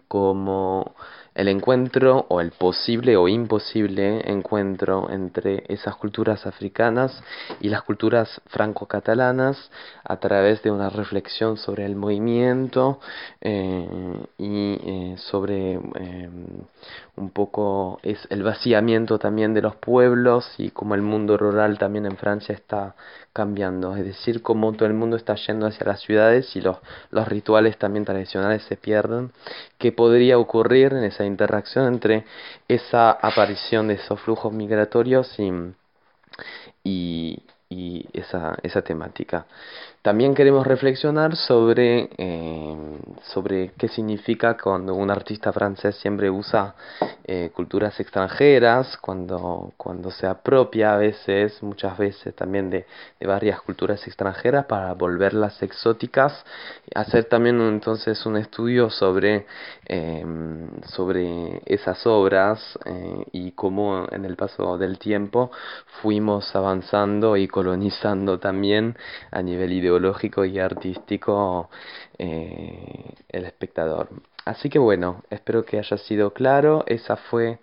como 0.06 0.94
el 1.40 1.48
encuentro 1.48 2.26
o 2.28 2.42
el 2.42 2.50
posible 2.50 3.16
o 3.16 3.26
imposible 3.26 4.30
encuentro 4.30 5.08
entre 5.10 5.64
esas 5.68 5.96
culturas 5.96 6.46
africanas 6.46 7.22
y 7.60 7.70
las 7.70 7.82
culturas 7.82 8.42
franco-catalanas 8.48 9.70
a 10.04 10.18
través 10.18 10.62
de 10.62 10.70
una 10.70 10.90
reflexión 10.90 11.56
sobre 11.56 11.86
el 11.86 11.96
movimiento 11.96 13.00
eh, 13.40 13.88
y 14.36 14.74
eh, 14.74 15.14
sobre 15.16 15.76
eh, 15.76 16.28
un 17.20 17.30
poco 17.30 18.00
es 18.02 18.26
el 18.30 18.42
vaciamiento 18.42 19.18
también 19.18 19.54
de 19.54 19.62
los 19.62 19.76
pueblos 19.76 20.52
y 20.58 20.70
como 20.70 20.94
el 20.94 21.02
mundo 21.02 21.36
rural 21.36 21.78
también 21.78 22.06
en 22.06 22.16
Francia 22.16 22.54
está 22.54 22.94
cambiando, 23.32 23.94
es 23.96 24.04
decir, 24.04 24.42
cómo 24.42 24.72
todo 24.72 24.86
el 24.86 24.94
mundo 24.94 25.16
está 25.16 25.34
yendo 25.36 25.66
hacia 25.66 25.86
las 25.86 26.00
ciudades 26.00 26.56
y 26.56 26.60
los, 26.60 26.78
los 27.10 27.28
rituales 27.28 27.76
también 27.78 28.04
tradicionales 28.04 28.62
se 28.64 28.76
pierden, 28.76 29.32
qué 29.78 29.92
podría 29.92 30.38
ocurrir 30.38 30.92
en 30.92 31.04
esa 31.04 31.24
interacción 31.24 31.86
entre 31.86 32.24
esa 32.66 33.10
aparición 33.12 33.88
de 33.88 33.94
esos 33.94 34.20
flujos 34.20 34.52
migratorios 34.52 35.38
y, 35.38 35.52
y, 36.82 37.42
y 37.68 38.06
esa, 38.12 38.58
esa 38.62 38.82
temática. 38.82 39.46
También 40.02 40.34
queremos 40.34 40.66
reflexionar 40.66 41.36
sobre, 41.36 42.08
eh, 42.16 42.74
sobre 43.34 43.72
qué 43.76 43.86
significa 43.88 44.56
cuando 44.56 44.94
un 44.94 45.10
artista 45.10 45.52
francés 45.52 45.94
siempre 45.96 46.30
usa 46.30 46.74
eh, 47.24 47.50
culturas 47.54 48.00
extranjeras, 48.00 48.96
cuando, 48.96 49.74
cuando 49.76 50.10
se 50.10 50.26
apropia 50.26 50.94
a 50.94 50.96
veces, 50.96 51.62
muchas 51.62 51.98
veces 51.98 52.34
también 52.34 52.70
de, 52.70 52.86
de 53.20 53.26
varias 53.26 53.60
culturas 53.60 54.06
extranjeras 54.06 54.64
para 54.64 54.94
volverlas 54.94 55.62
exóticas, 55.62 56.46
hacer 56.94 57.26
también 57.26 57.60
entonces 57.60 58.24
un 58.24 58.38
estudio 58.38 58.88
sobre, 58.88 59.44
eh, 59.86 60.24
sobre 60.86 61.60
esas 61.66 62.06
obras 62.06 62.78
y 63.32 63.52
cómo 63.52 64.06
en 64.10 64.24
el 64.24 64.36
paso 64.36 64.78
del 64.78 64.98
tiempo 64.98 65.50
fuimos 66.00 66.56
avanzando 66.56 67.36
y 67.36 67.46
colonizando 67.48 68.38
también 68.38 68.96
a 69.30 69.42
nivel 69.42 69.72
ideológico 69.72 69.89
ideológico 69.90 70.44
y 70.44 70.58
artístico 70.58 71.68
eh, 72.18 73.14
el 73.28 73.44
espectador. 73.44 74.08
Así 74.44 74.68
que 74.68 74.78
bueno, 74.78 75.22
espero 75.30 75.64
que 75.64 75.78
haya 75.78 75.98
sido 75.98 76.32
claro. 76.32 76.84
Esa 76.86 77.16
fue 77.16 77.58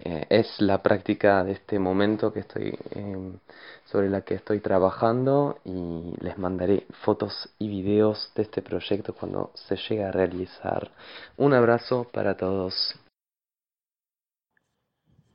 eh, 0.00 0.26
es 0.30 0.60
la 0.60 0.82
práctica 0.82 1.42
de 1.42 1.52
este 1.52 1.78
momento 1.78 2.32
que 2.32 2.40
estoy 2.40 2.78
em, 2.90 3.38
sobre 3.86 4.08
la 4.08 4.20
que 4.20 4.34
estoy 4.34 4.60
trabajando 4.60 5.58
y 5.64 6.14
les 6.20 6.38
mandaré 6.38 6.86
fotos 7.04 7.48
y 7.58 7.68
videos 7.68 8.30
de 8.36 8.42
este 8.42 8.62
proyecto 8.62 9.14
cuando 9.14 9.50
se 9.54 9.76
llegue 9.76 10.04
a 10.04 10.12
realizar. 10.12 10.92
Un 11.36 11.54
abrazo 11.54 12.06
para 12.12 12.36
todos. 12.36 12.94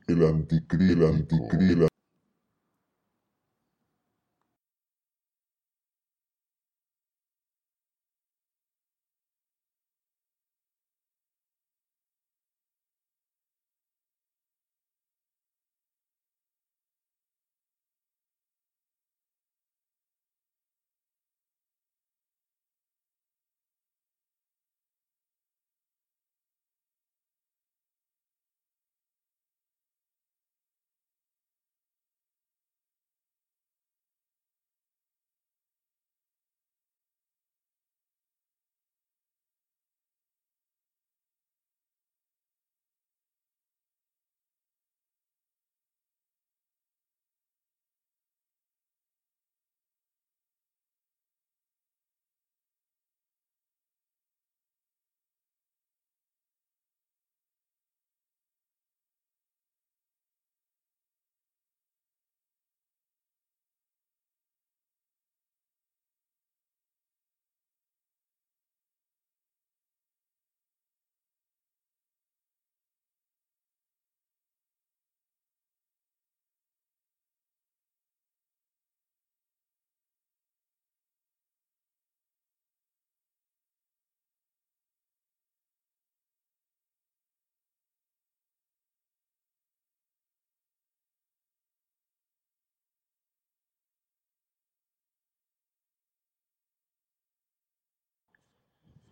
El 0.07 1.92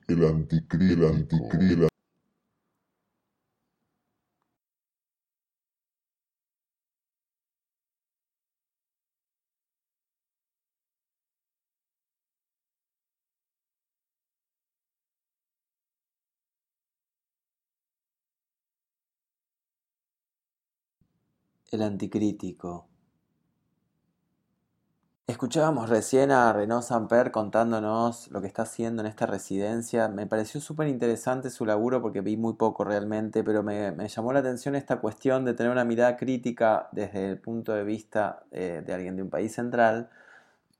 el 0.07 0.25
anticristo. 0.25 1.87
El 21.71 21.81
anticrítico. 21.81 22.90
Escuchábamos 25.31 25.87
recién 25.87 26.29
a 26.29 26.51
Renaud 26.51 26.81
Samper 26.81 27.31
contándonos 27.31 28.29
lo 28.31 28.41
que 28.41 28.47
está 28.47 28.63
haciendo 28.63 29.01
en 29.01 29.07
esta 29.07 29.25
residencia. 29.25 30.09
Me 30.09 30.27
pareció 30.27 30.59
súper 30.59 30.89
interesante 30.89 31.49
su 31.49 31.65
laburo 31.65 32.01
porque 32.01 32.19
vi 32.19 32.35
muy 32.35 32.55
poco 32.55 32.83
realmente, 32.83 33.41
pero 33.41 33.63
me, 33.63 33.95
llamó 34.09 34.33
la 34.33 34.39
atención 34.39 34.75
esta 34.75 34.99
cuestión 34.99 35.45
de 35.45 35.53
tener 35.53 35.71
una 35.71 35.85
mirada 35.85 36.17
crítica 36.17 36.89
desde 36.91 37.29
el 37.29 37.39
punto 37.39 37.71
de 37.71 37.85
vista 37.85 38.43
eh, 38.51 38.83
de 38.85 38.93
alguien 38.93 39.15
de 39.15 39.21
un 39.21 39.29
país 39.29 39.53
central 39.53 40.09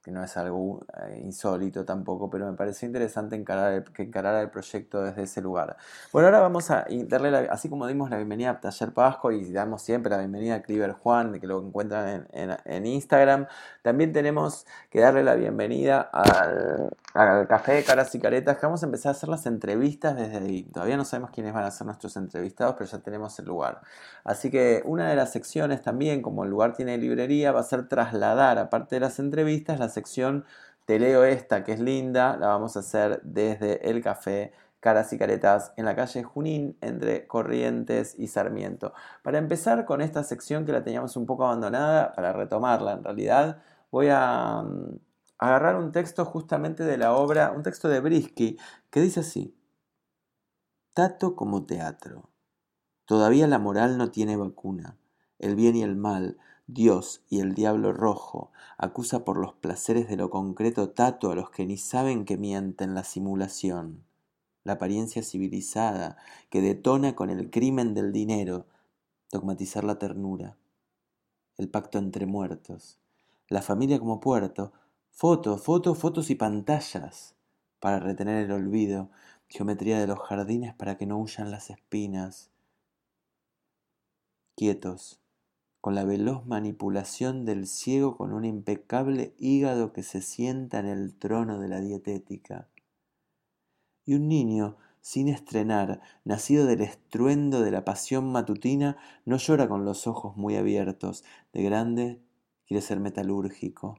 que 0.02 0.10
no 0.10 0.22
es 0.24 0.36
algo 0.36 0.84
eh, 1.08 1.20
insólito 1.22 1.84
tampoco, 1.84 2.28
pero 2.28 2.50
me 2.50 2.56
pareció 2.56 2.86
interesante 2.86 3.36
encarar 3.36 3.72
el, 3.72 3.84
que 3.84 4.02
encarara 4.02 4.40
el 4.40 4.50
proyecto 4.50 5.02
desde 5.02 5.22
ese 5.22 5.40
lugar. 5.40 5.76
Bueno, 6.12 6.26
ahora 6.26 6.40
vamos 6.40 6.70
a 6.70 6.86
darle, 7.06 7.48
así 7.48 7.68
como 7.68 7.86
dimos 7.86 8.10
la 8.10 8.16
bienvenida 8.16 8.50
a 8.50 8.60
Taller 8.60 8.92
Pasco 8.92 9.30
y 9.30 9.52
damos 9.52 9.82
siempre 9.82 10.10
la 10.10 10.18
bienvenida 10.18 10.56
a 10.56 10.62
Cliver 10.62 10.92
Juan, 10.92 11.38
que 11.38 11.46
lo 11.46 11.60
encuentran 11.64 12.26
en, 12.32 12.86
Instagram, 12.86 13.46
también 13.82 14.12
tenemos 14.12 14.66
que 14.90 15.00
darle 15.00 15.22
la 15.22 15.34
bienvenida 15.36 16.00
al, 16.00 16.90
al, 17.14 17.46
Café 17.46 17.82
Caras 17.84 18.14
y 18.14 18.20
Caretas, 18.20 18.58
que 18.58 18.66
vamos 18.66 18.82
a 18.82 18.86
empezar 18.86 19.10
a 19.10 19.12
hacer 19.12 19.28
las 19.28 19.46
entrevistas 19.46 20.16
desde 20.16 20.38
ahí. 20.38 20.62
Todavía 20.64 20.96
no 20.96 21.04
sabemos 21.04 21.30
quiénes 21.30 21.52
van 21.52 21.64
a 21.64 21.70
ser 21.70 21.86
nuestros 21.86 22.16
entrevistados, 22.16 22.74
pero 22.78 22.90
ya 22.90 22.98
tenemos 22.98 23.38
el 23.38 23.46
lugar. 23.46 23.80
Así 24.24 24.50
que 24.50 24.82
una 24.84 25.08
de 25.08 25.16
las 25.16 25.32
secciones 25.32 25.82
también, 25.82 26.22
como 26.22 26.44
el 26.44 26.50
lugar 26.50 26.74
tiene 26.74 26.98
librería, 26.98 27.52
va 27.52 27.60
a 27.60 27.64
ser 27.64 27.88
trasladar, 27.88 28.58
aparte 28.58 28.96
de 28.96 29.00
las 29.00 29.18
entrevistas, 29.18 29.78
las 29.78 29.92
sección 29.94 30.44
Te 30.86 30.98
leo 30.98 31.24
esta 31.24 31.64
que 31.64 31.72
es 31.72 31.80
linda, 31.80 32.36
la 32.36 32.48
vamos 32.48 32.76
a 32.76 32.80
hacer 32.80 33.20
desde 33.22 33.88
el 33.88 34.02
café 34.02 34.52
Caras 34.82 35.12
y 35.12 35.18
Caretas 35.18 35.72
en 35.76 35.84
la 35.84 35.94
calle 35.94 36.24
Junín 36.24 36.76
entre 36.80 37.26
Corrientes 37.28 38.16
y 38.18 38.26
Sarmiento. 38.26 38.92
Para 39.22 39.38
empezar 39.38 39.84
con 39.84 40.02
esta 40.02 40.24
sección 40.24 40.66
que 40.66 40.72
la 40.72 40.82
teníamos 40.82 41.16
un 41.16 41.24
poco 41.24 41.44
abandonada, 41.44 42.12
para 42.14 42.32
retomarla 42.32 42.92
en 42.92 43.04
realidad, 43.04 43.58
voy 43.92 44.08
a 44.10 44.62
mm, 44.62 44.98
agarrar 45.42 45.76
un 45.76 45.90
texto 45.90 46.24
justamente 46.24 46.84
de 46.84 46.96
la 46.96 47.14
obra, 47.14 47.50
un 47.50 47.64
texto 47.64 47.88
de 47.88 48.00
Brisky, 48.00 48.58
que 48.90 49.00
dice 49.00 49.20
así, 49.20 49.56
Tato 50.94 51.34
como 51.34 51.64
teatro. 51.64 52.30
Todavía 53.06 53.48
la 53.48 53.58
moral 53.58 53.98
no 53.98 54.10
tiene 54.10 54.36
vacuna. 54.36 54.96
El 55.38 55.56
bien 55.56 55.74
y 55.74 55.82
el 55.82 55.96
mal, 55.96 56.38
Dios 56.68 57.24
y 57.28 57.40
el 57.40 57.54
diablo 57.54 57.92
rojo 57.92 58.52
acusa 58.78 59.24
por 59.24 59.36
los 59.36 59.54
placeres 59.54 60.08
de 60.08 60.16
lo 60.16 60.30
concreto 60.30 60.90
tato 60.90 61.32
a 61.32 61.34
los 61.34 61.50
que 61.50 61.66
ni 61.66 61.76
saben 61.76 62.24
que 62.24 62.36
mienten 62.36 62.94
la 62.94 63.02
simulación, 63.02 64.04
la 64.62 64.74
apariencia 64.74 65.24
civilizada 65.24 66.18
que 66.50 66.60
detona 66.60 67.16
con 67.16 67.30
el 67.30 67.50
crimen 67.50 67.94
del 67.94 68.12
dinero, 68.12 68.66
dogmatizar 69.32 69.82
la 69.82 69.98
ternura, 69.98 70.56
el 71.56 71.68
pacto 71.68 71.98
entre 71.98 72.26
muertos, 72.26 73.00
la 73.48 73.60
familia 73.62 73.98
como 73.98 74.20
puerto, 74.20 74.72
fotos, 75.12 75.62
fotos, 75.62 75.98
fotos 75.98 76.30
y 76.30 76.34
pantallas 76.34 77.36
para 77.78 78.00
retener 78.00 78.44
el 78.44 78.52
olvido, 78.52 79.10
geometría 79.48 80.00
de 80.00 80.06
los 80.06 80.18
jardines 80.18 80.74
para 80.74 80.98
que 80.98 81.06
no 81.06 81.18
huyan 81.18 81.50
las 81.50 81.70
espinas, 81.70 82.50
quietos 84.56 85.22
con 85.82 85.96
la 85.96 86.04
veloz 86.04 86.46
manipulación 86.46 87.44
del 87.44 87.66
ciego 87.66 88.16
con 88.16 88.32
un 88.32 88.44
impecable 88.44 89.34
hígado 89.36 89.92
que 89.92 90.04
se 90.04 90.22
sienta 90.22 90.78
en 90.78 90.86
el 90.86 91.16
trono 91.16 91.58
de 91.58 91.68
la 91.68 91.80
dietética. 91.80 92.68
Y 94.04 94.14
un 94.14 94.28
niño, 94.28 94.76
sin 95.00 95.26
estrenar, 95.26 96.00
nacido 96.24 96.66
del 96.66 96.82
estruendo 96.82 97.62
de 97.62 97.72
la 97.72 97.84
pasión 97.84 98.30
matutina, 98.30 98.96
no 99.24 99.38
llora 99.38 99.68
con 99.68 99.84
los 99.84 100.06
ojos 100.06 100.36
muy 100.36 100.54
abiertos, 100.54 101.24
de 101.52 101.64
grande 101.64 102.22
quiere 102.64 102.80
ser 102.80 103.00
metalúrgico. 103.00 103.98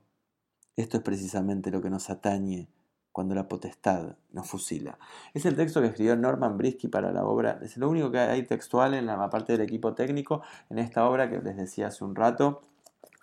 Esto 0.75 0.97
es 0.97 1.03
precisamente 1.03 1.69
lo 1.71 1.81
que 1.81 1.89
nos 1.89 2.09
atañe 2.09 2.67
cuando 3.13 3.35
la 3.35 3.47
potestad 3.47 4.17
nos 4.31 4.47
fusila. 4.47 4.97
Es 5.33 5.45
el 5.45 5.55
texto 5.55 5.79
que 5.81 5.87
escribió 5.87 6.15
Norman 6.15 6.57
Brisky 6.57 6.87
para 6.87 7.11
la 7.13 7.23
obra, 7.23 7.59
es 7.61 7.77
lo 7.77 7.89
único 7.89 8.11
que 8.11 8.17
hay 8.19 8.43
textual 8.43 8.95
en 8.95 9.05
la 9.05 9.29
parte 9.29 9.53
del 9.53 9.61
equipo 9.61 9.93
técnico 9.93 10.41
en 10.69 10.79
esta 10.79 11.07
obra 11.07 11.29
que 11.29 11.39
les 11.39 11.55
decía 11.55 11.87
hace 11.87 12.03
un 12.03 12.15
rato. 12.15 12.63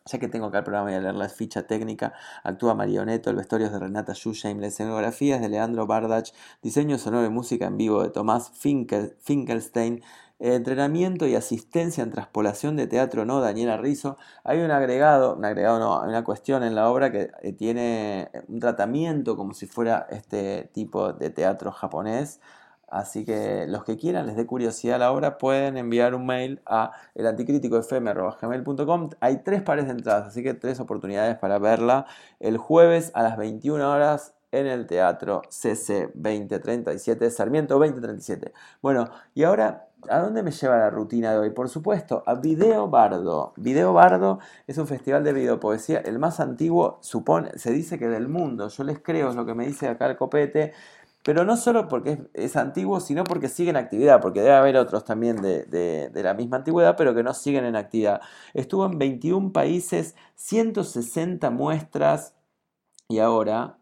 Ya 0.06 0.18
que 0.18 0.28
tengo 0.28 0.46
acá 0.46 0.58
el 0.58 0.64
programa, 0.64 0.86
voy 0.86 0.94
a 0.94 1.00
leer 1.00 1.14
la 1.14 1.28
ficha 1.28 1.66
técnica. 1.66 2.14
Actúa 2.42 2.74
Marioneto, 2.74 3.30
el 3.30 3.36
vestuario 3.36 3.66
es 3.66 3.72
de 3.72 3.78
Renata 3.80 4.14
Schusheim, 4.14 4.58
la 4.58 4.68
escenografía 4.68 5.36
es 5.36 5.42
de 5.42 5.48
Leandro 5.48 5.86
Bardach, 5.86 6.32
diseño 6.62 6.96
sonoro 6.96 7.26
y 7.26 7.30
música 7.30 7.66
en 7.66 7.76
vivo 7.76 8.02
de 8.02 8.10
Tomás 8.10 8.50
Finkelstein, 8.54 10.02
entrenamiento 10.40 11.26
y 11.26 11.34
asistencia 11.34 12.02
en 12.02 12.10
traspolación 12.10 12.76
de 12.76 12.86
teatro, 12.86 13.24
¿no? 13.24 13.40
Daniela 13.40 13.76
Rizzo. 13.76 14.16
Hay 14.42 14.60
un 14.60 14.70
agregado, 14.70 15.36
un 15.36 15.44
agregado 15.44 15.78
no, 15.78 16.02
hay 16.02 16.08
una 16.08 16.24
cuestión 16.24 16.62
en 16.62 16.74
la 16.74 16.90
obra 16.90 17.12
que 17.12 17.30
eh, 17.42 17.52
tiene 17.52 18.30
un 18.48 18.58
tratamiento 18.58 19.36
como 19.36 19.54
si 19.54 19.66
fuera 19.66 20.06
este 20.10 20.70
tipo 20.72 21.12
de 21.12 21.30
teatro 21.30 21.70
japonés. 21.72 22.40
Así 22.88 23.24
que 23.24 23.66
los 23.68 23.84
que 23.84 23.96
quieran, 23.96 24.26
les 24.26 24.34
dé 24.34 24.46
curiosidad 24.46 24.98
la 24.98 25.12
obra, 25.12 25.38
pueden 25.38 25.76
enviar 25.76 26.14
un 26.14 26.26
mail 26.26 26.60
a 26.66 26.92
elanticriticofm.com. 27.14 29.10
Hay 29.20 29.42
tres 29.44 29.62
pares 29.62 29.86
de 29.86 29.92
entradas, 29.92 30.26
así 30.26 30.42
que 30.42 30.54
tres 30.54 30.80
oportunidades 30.80 31.36
para 31.38 31.58
verla. 31.60 32.06
El 32.40 32.56
jueves 32.56 33.12
a 33.14 33.22
las 33.22 33.36
21 33.36 33.88
horas 33.88 34.34
en 34.52 34.66
el 34.66 34.86
Teatro 34.86 35.42
CC 35.48 36.10
2037, 36.14 37.30
Sarmiento 37.30 37.78
2037. 37.78 38.52
Bueno, 38.82 39.08
y 39.34 39.44
ahora, 39.44 39.89
¿a 40.08 40.20
dónde 40.20 40.42
me 40.42 40.50
lleva 40.50 40.78
la 40.78 40.90
rutina 40.90 41.32
de 41.32 41.38
hoy? 41.38 41.50
Por 41.50 41.68
supuesto, 41.68 42.22
a 42.26 42.34
Video 42.34 42.88
Bardo. 42.88 43.52
Video 43.56 43.92
Bardo 43.92 44.38
es 44.66 44.78
un 44.78 44.86
festival 44.86 45.24
de 45.24 45.32
videopoesía, 45.32 45.98
el 46.00 46.18
más 46.18 46.40
antiguo, 46.40 46.98
supone, 47.02 47.50
se 47.58 47.72
dice 47.72 47.98
que 47.98 48.08
del 48.08 48.28
mundo. 48.28 48.68
Yo 48.68 48.84
les 48.84 49.00
creo, 49.00 49.30
es 49.30 49.36
lo 49.36 49.46
que 49.46 49.54
me 49.54 49.66
dice 49.66 49.88
acá 49.88 50.06
el 50.06 50.16
copete. 50.16 50.72
Pero 51.22 51.44
no 51.44 51.56
solo 51.58 51.86
porque 51.86 52.30
es, 52.32 52.56
antiguo, 52.56 52.98
sino 53.00 53.24
porque 53.24 53.48
sigue 53.48 53.70
en 53.70 53.76
actividad, 53.76 54.22
porque 54.22 54.40
debe 54.40 54.54
haber 54.54 54.76
otros 54.78 55.04
también 55.04 55.42
de 55.42 56.10
la 56.14 56.32
misma 56.34 56.56
antigüedad, 56.58 56.96
pero 56.96 57.14
que 57.14 57.22
no 57.22 57.34
siguen 57.34 57.66
en 57.66 57.76
actividad. 57.76 58.22
Estuvo 58.54 58.86
en 58.86 58.98
21 58.98 59.52
países, 59.52 60.16
160 60.36 61.50
muestras, 61.50 62.34
y 63.10 63.18
ahora, 63.18 63.76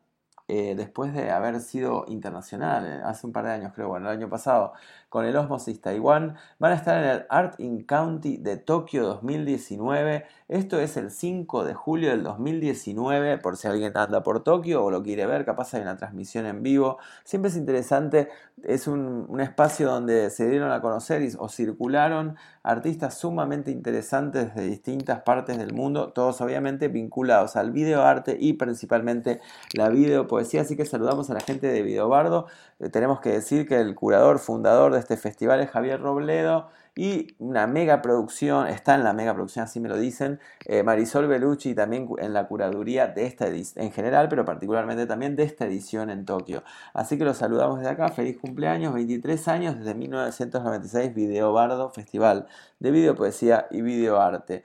eh, 0.48 0.74
después 0.74 1.12
de 1.12 1.30
haber 1.30 1.60
sido 1.60 2.06
internacional, 2.08 2.86
eh, 2.86 3.02
hace 3.04 3.26
un 3.26 3.32
par 3.34 3.44
de 3.44 3.52
años 3.52 3.72
creo, 3.74 3.88
bueno, 3.88 4.10
el 4.10 4.16
año 4.16 4.30
pasado, 4.30 4.72
con 5.08 5.24
el 5.24 5.36
Osmosis 5.36 5.80
Taiwán, 5.80 6.36
van 6.58 6.72
a 6.72 6.74
estar 6.74 7.02
en 7.02 7.10
el 7.10 7.26
Art 7.30 7.58
in 7.60 7.84
County 7.84 8.36
de 8.36 8.56
Tokio 8.56 9.04
2019. 9.04 10.24
Esto 10.48 10.80
es 10.80 10.96
el 10.96 11.10
5 11.10 11.64
de 11.64 11.74
julio 11.74 12.10
del 12.10 12.22
2019, 12.22 13.38
por 13.38 13.56
si 13.56 13.68
alguien 13.68 13.92
anda 13.96 14.22
por 14.22 14.42
Tokio 14.42 14.84
o 14.84 14.90
lo 14.90 15.02
quiere 15.02 15.26
ver, 15.26 15.44
capaz 15.44 15.74
hay 15.74 15.82
una 15.82 15.96
transmisión 15.96 16.46
en 16.46 16.62
vivo. 16.62 16.98
Siempre 17.24 17.50
es 17.50 17.56
interesante, 17.56 18.28
es 18.62 18.86
un, 18.86 19.26
un 19.28 19.40
espacio 19.40 19.88
donde 19.90 20.30
se 20.30 20.48
dieron 20.48 20.72
a 20.72 20.80
conocer 20.80 21.22
y- 21.22 21.32
o 21.38 21.48
circularon 21.48 22.36
artistas 22.62 23.14
sumamente 23.18 23.70
interesantes 23.70 24.54
de 24.54 24.62
distintas 24.66 25.20
partes 25.22 25.56
del 25.58 25.72
mundo, 25.72 26.12
todos 26.12 26.40
obviamente 26.40 26.88
vinculados 26.88 27.56
al 27.56 27.70
videoarte 27.70 28.36
y 28.38 28.54
principalmente 28.54 29.40
la 29.74 29.88
videopoesía. 29.88 30.62
Así 30.62 30.76
que 30.76 30.84
saludamos 30.84 31.30
a 31.30 31.34
la 31.34 31.40
gente 31.40 31.66
de 31.66 31.82
Videobardo. 31.82 32.46
Eh, 32.78 32.88
tenemos 32.90 33.20
que 33.20 33.30
decir 33.30 33.66
que 33.66 33.76
el 33.80 33.94
curador, 33.94 34.38
fundador 34.38 34.92
de 34.92 34.97
este 34.98 35.16
festival 35.16 35.60
es 35.60 35.70
Javier 35.70 36.00
Robledo. 36.00 36.68
Y 36.94 37.36
una 37.38 37.68
mega 37.68 38.02
producción, 38.02 38.66
está 38.66 38.96
en 38.96 39.04
la 39.04 39.12
mega 39.12 39.32
producción, 39.32 39.64
así 39.64 39.78
me 39.78 39.88
lo 39.88 39.96
dicen, 39.96 40.40
eh, 40.64 40.82
Marisol 40.82 41.28
Bellucci 41.28 41.72
también 41.72 42.08
en 42.18 42.32
la 42.32 42.48
curaduría 42.48 43.06
de 43.06 43.24
esta 43.24 43.46
edición, 43.46 43.84
en 43.84 43.92
general, 43.92 44.28
pero 44.28 44.44
particularmente 44.44 45.06
también 45.06 45.36
de 45.36 45.44
esta 45.44 45.66
edición 45.66 46.10
en 46.10 46.24
Tokio. 46.24 46.64
Así 46.94 47.16
que 47.16 47.24
los 47.24 47.36
saludamos 47.36 47.78
desde 47.78 47.92
acá, 47.92 48.08
feliz 48.08 48.36
cumpleaños, 48.38 48.92
23 48.94 49.46
años 49.46 49.78
desde 49.78 49.94
1996, 49.94 51.14
Video 51.14 51.52
Bardo, 51.52 51.88
Festival 51.90 52.48
de 52.80 52.90
Videopoesía 52.90 53.68
y 53.70 53.80
Videoarte. 53.80 54.64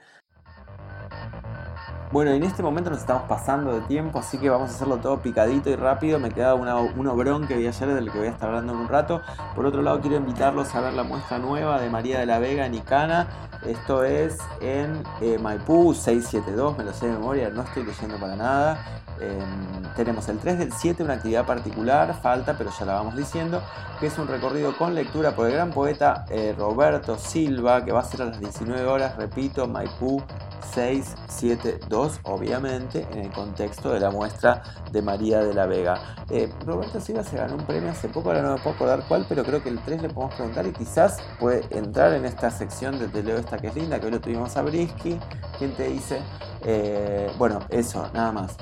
Bueno, 2.14 2.30
en 2.30 2.44
este 2.44 2.62
momento 2.62 2.90
nos 2.90 3.00
estamos 3.00 3.24
pasando 3.24 3.74
de 3.74 3.80
tiempo, 3.80 4.20
así 4.20 4.38
que 4.38 4.48
vamos 4.48 4.70
a 4.70 4.72
hacerlo 4.72 4.98
todo 4.98 5.18
picadito 5.18 5.68
y 5.68 5.74
rápido. 5.74 6.20
Me 6.20 6.30
queda 6.30 6.54
una- 6.54 6.76
un 6.76 7.08
obrón 7.08 7.48
que 7.48 7.56
vi 7.56 7.66
ayer 7.66 7.88
del 7.92 8.08
que 8.12 8.18
voy 8.18 8.28
a 8.28 8.30
estar 8.30 8.50
hablando 8.50 8.72
en 8.72 8.78
un 8.78 8.88
rato. 8.88 9.20
Por 9.56 9.66
otro 9.66 9.82
lado, 9.82 10.00
quiero 10.00 10.14
invitarlos 10.18 10.72
a 10.76 10.80
ver 10.80 10.92
la 10.92 11.02
muestra 11.02 11.38
nueva 11.40 11.80
de 11.80 11.90
María 11.90 12.20
de 12.20 12.26
la 12.26 12.38
Vega 12.38 12.66
en 12.66 12.74
Icana. 12.74 13.26
Esto 13.66 14.04
es 14.04 14.38
en 14.60 15.02
eh, 15.22 15.38
Maipú 15.42 15.92
672, 15.92 16.78
me 16.78 16.84
lo 16.84 16.92
sé 16.92 17.06
de 17.06 17.14
memoria, 17.14 17.50
no 17.50 17.62
estoy 17.62 17.82
leyendo 17.82 18.16
para 18.20 18.36
nada. 18.36 18.78
Em, 19.20 19.82
tenemos 19.96 20.28
el 20.28 20.38
3 20.38 20.56
del 20.60 20.72
7, 20.72 21.02
una 21.02 21.14
actividad 21.14 21.44
particular, 21.44 22.14
falta, 22.22 22.54
pero 22.56 22.70
ya 22.78 22.84
la 22.84 22.94
vamos 22.94 23.16
diciendo, 23.16 23.60
que 23.98 24.06
es 24.06 24.16
un 24.20 24.28
recorrido 24.28 24.76
con 24.76 24.94
lectura 24.94 25.34
por 25.34 25.48
el 25.48 25.54
gran 25.54 25.72
poeta 25.72 26.26
eh, 26.28 26.54
Roberto 26.56 27.16
Silva, 27.18 27.84
que 27.84 27.90
va 27.90 28.00
a 28.00 28.04
ser 28.04 28.22
a 28.22 28.26
las 28.26 28.38
19 28.38 28.86
horas, 28.86 29.16
repito, 29.16 29.66
Maipú 29.66 30.22
672, 30.72 32.20
obviamente, 32.24 33.06
en 33.12 33.18
el 33.18 33.30
contexto 33.30 33.92
de 33.92 34.00
la 34.00 34.10
muestra 34.10 34.62
de 34.90 35.02
María 35.02 35.40
de 35.40 35.54
la 35.54 35.66
Vega. 35.66 36.16
Eh, 36.30 36.50
Roberto 36.64 37.00
Silva 37.00 37.22
se 37.22 37.36
ganó 37.36 37.56
un 37.56 37.66
premio 37.66 37.90
hace 37.90 38.08
poco, 38.08 38.30
ahora 38.30 38.42
no 38.42 38.54
me 38.54 38.60
puedo 38.60 38.74
acordar 38.76 39.04
cuál, 39.08 39.26
pero 39.28 39.44
creo 39.44 39.62
que 39.62 39.68
el 39.68 39.78
3 39.80 40.02
le 40.02 40.08
podemos 40.08 40.34
preguntar 40.34 40.66
y 40.66 40.72
quizás 40.72 41.18
puede 41.38 41.64
entrar 41.70 42.12
en 42.14 42.24
esta 42.24 42.50
sección 42.50 42.98
de 42.98 43.08
Te 43.08 43.22
leo 43.22 43.38
esta 43.38 43.58
que 43.58 43.68
es 43.68 43.74
linda, 43.74 44.00
que 44.00 44.06
hoy 44.06 44.12
lo 44.12 44.20
tuvimos 44.20 44.56
a 44.56 44.62
Brisky. 44.62 45.18
¿Quién 45.58 45.74
te 45.74 45.88
dice? 45.88 46.20
Eh, 46.64 47.30
bueno, 47.38 47.60
eso, 47.68 48.08
nada 48.12 48.32
más. 48.32 48.56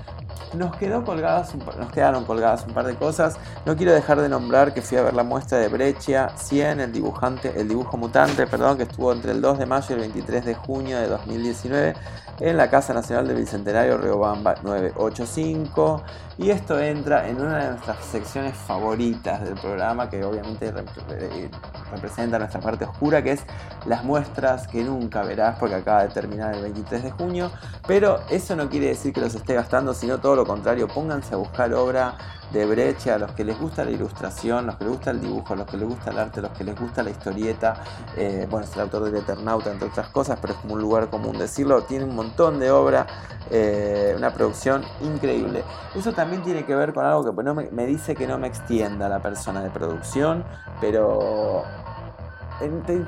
Nos, 0.54 0.76
quedó 0.76 1.02
colgadas 1.02 1.54
un 1.54 1.60
nos 1.78 1.90
quedaron 1.92 2.24
colgadas 2.24 2.66
un 2.66 2.74
par 2.74 2.86
de 2.86 2.94
cosas. 2.94 3.36
No 3.64 3.76
quiero 3.76 3.92
dejar 3.92 4.20
de 4.20 4.28
nombrar 4.28 4.74
que 4.74 4.82
fui 4.82 4.98
a 4.98 5.02
ver 5.02 5.14
la 5.14 5.22
muestra 5.22 5.58
de 5.58 5.68
Breccia 5.68 6.30
100, 6.36 6.80
el 6.80 6.92
dibujante, 6.92 7.52
el 7.58 7.68
dibujo 7.68 7.96
mutante, 7.96 8.46
perdón, 8.46 8.76
que 8.76 8.82
estuvo 8.82 9.12
entre 9.12 9.32
el 9.32 9.40
2 9.40 9.58
de 9.58 9.66
mayo 9.66 9.86
y 9.90 9.92
el 9.94 10.00
23 10.00 10.44
de 10.44 10.54
junio 10.54 10.98
de 10.98 11.08
2019 11.08 11.94
en 12.40 12.56
la 12.56 12.68
Casa 12.68 12.92
Nacional 12.92 13.28
del 13.28 13.36
Bicentenario 13.36 13.98
Riobamba 13.98 14.56
985. 14.62 16.02
Y 16.38 16.50
esto 16.50 16.80
entra 16.80 17.28
en 17.28 17.40
una 17.40 17.58
de 17.58 17.70
nuestras 17.70 18.04
secciones 18.04 18.56
favoritas 18.56 19.42
del 19.42 19.54
programa, 19.54 20.08
que 20.08 20.24
obviamente 20.24 20.72
eh, 21.10 21.50
representa 21.92 22.38
nuestra 22.38 22.60
parte 22.60 22.84
oscura, 22.84 23.22
que 23.22 23.32
es 23.32 23.42
las 23.86 24.02
muestras 24.02 24.66
que 24.66 24.82
nunca 24.82 25.22
verás, 25.22 25.58
porque 25.58 25.76
acaba 25.76 26.02
de 26.02 26.08
terminar 26.08 26.54
el 26.54 26.62
23 26.62 27.02
de 27.04 27.10
junio. 27.10 27.50
Pero 27.92 28.20
eso 28.30 28.56
no 28.56 28.70
quiere 28.70 28.86
decir 28.86 29.12
que 29.12 29.20
los 29.20 29.34
esté 29.34 29.52
gastando, 29.52 29.92
sino 29.92 30.16
todo 30.16 30.34
lo 30.34 30.46
contrario. 30.46 30.88
Pónganse 30.88 31.34
a 31.34 31.36
buscar 31.36 31.74
obra 31.74 32.16
de 32.50 32.64
Brecha, 32.64 33.16
a 33.16 33.18
los 33.18 33.32
que 33.32 33.44
les 33.44 33.60
gusta 33.60 33.84
la 33.84 33.90
ilustración, 33.90 34.64
los 34.64 34.76
que 34.76 34.84
les 34.84 34.94
gusta 34.94 35.10
el 35.10 35.20
dibujo, 35.20 35.54
los 35.54 35.66
que 35.66 35.76
les 35.76 35.86
gusta 35.86 36.10
el 36.10 36.18
arte, 36.18 36.40
los 36.40 36.52
que 36.52 36.64
les 36.64 36.80
gusta 36.80 37.02
la 37.02 37.10
historieta. 37.10 37.84
eh, 38.16 38.46
bueno, 38.48 38.64
es 38.64 38.74
el 38.76 38.80
autor 38.80 39.04
del 39.04 39.16
Eternauta, 39.16 39.70
entre 39.70 39.88
otras 39.88 40.08
cosas, 40.08 40.38
pero 40.40 40.54
es 40.54 40.60
como 40.60 40.72
un 40.72 40.80
lugar 40.80 41.10
común 41.10 41.36
decirlo. 41.36 41.82
Tiene 41.82 42.06
un 42.06 42.14
montón 42.14 42.58
de 42.58 42.70
obra, 42.70 43.06
eh, 43.50 44.14
una 44.16 44.32
producción 44.32 44.82
increíble. 45.02 45.62
Eso 45.94 46.14
también 46.14 46.42
tiene 46.42 46.64
que 46.64 46.74
ver 46.74 46.94
con 46.94 47.04
algo 47.04 47.22
que 47.26 47.32
pues, 47.32 47.44
no 47.44 47.54
me, 47.54 47.86
dice 47.86 48.14
que 48.14 48.26
no 48.26 48.38
me 48.38 48.46
extienda 48.46 49.06
la 49.10 49.20
persona 49.20 49.62
de 49.62 49.68
producción, 49.68 50.46
pero 50.80 51.62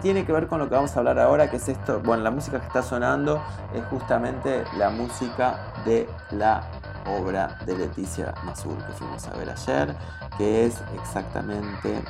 tiene 0.02 0.24
que 0.24 0.32
ver 0.32 0.46
con 0.46 0.58
lo 0.58 0.68
que 0.68 0.74
vamos 0.74 0.94
a 0.96 0.98
hablar 0.98 1.18
ahora, 1.18 1.50
que 1.50 1.56
es 1.56 1.68
esto. 1.68 2.00
Bueno, 2.00 2.22
la 2.22 2.30
música 2.30 2.60
que 2.60 2.66
está 2.66 2.82
sonando 2.82 3.42
es 3.74 3.84
justamente 3.86 4.64
la 4.76 4.90
música 4.90 5.72
de 5.84 6.08
la 6.30 6.62
obra 7.06 7.58
de 7.66 7.76
Leticia 7.76 8.34
Masur 8.44 8.76
que 8.86 8.92
fuimos 8.92 9.26
a 9.26 9.36
ver 9.36 9.50
ayer, 9.50 9.94
que 10.38 10.66
es 10.66 10.82
exactamente 11.00 12.02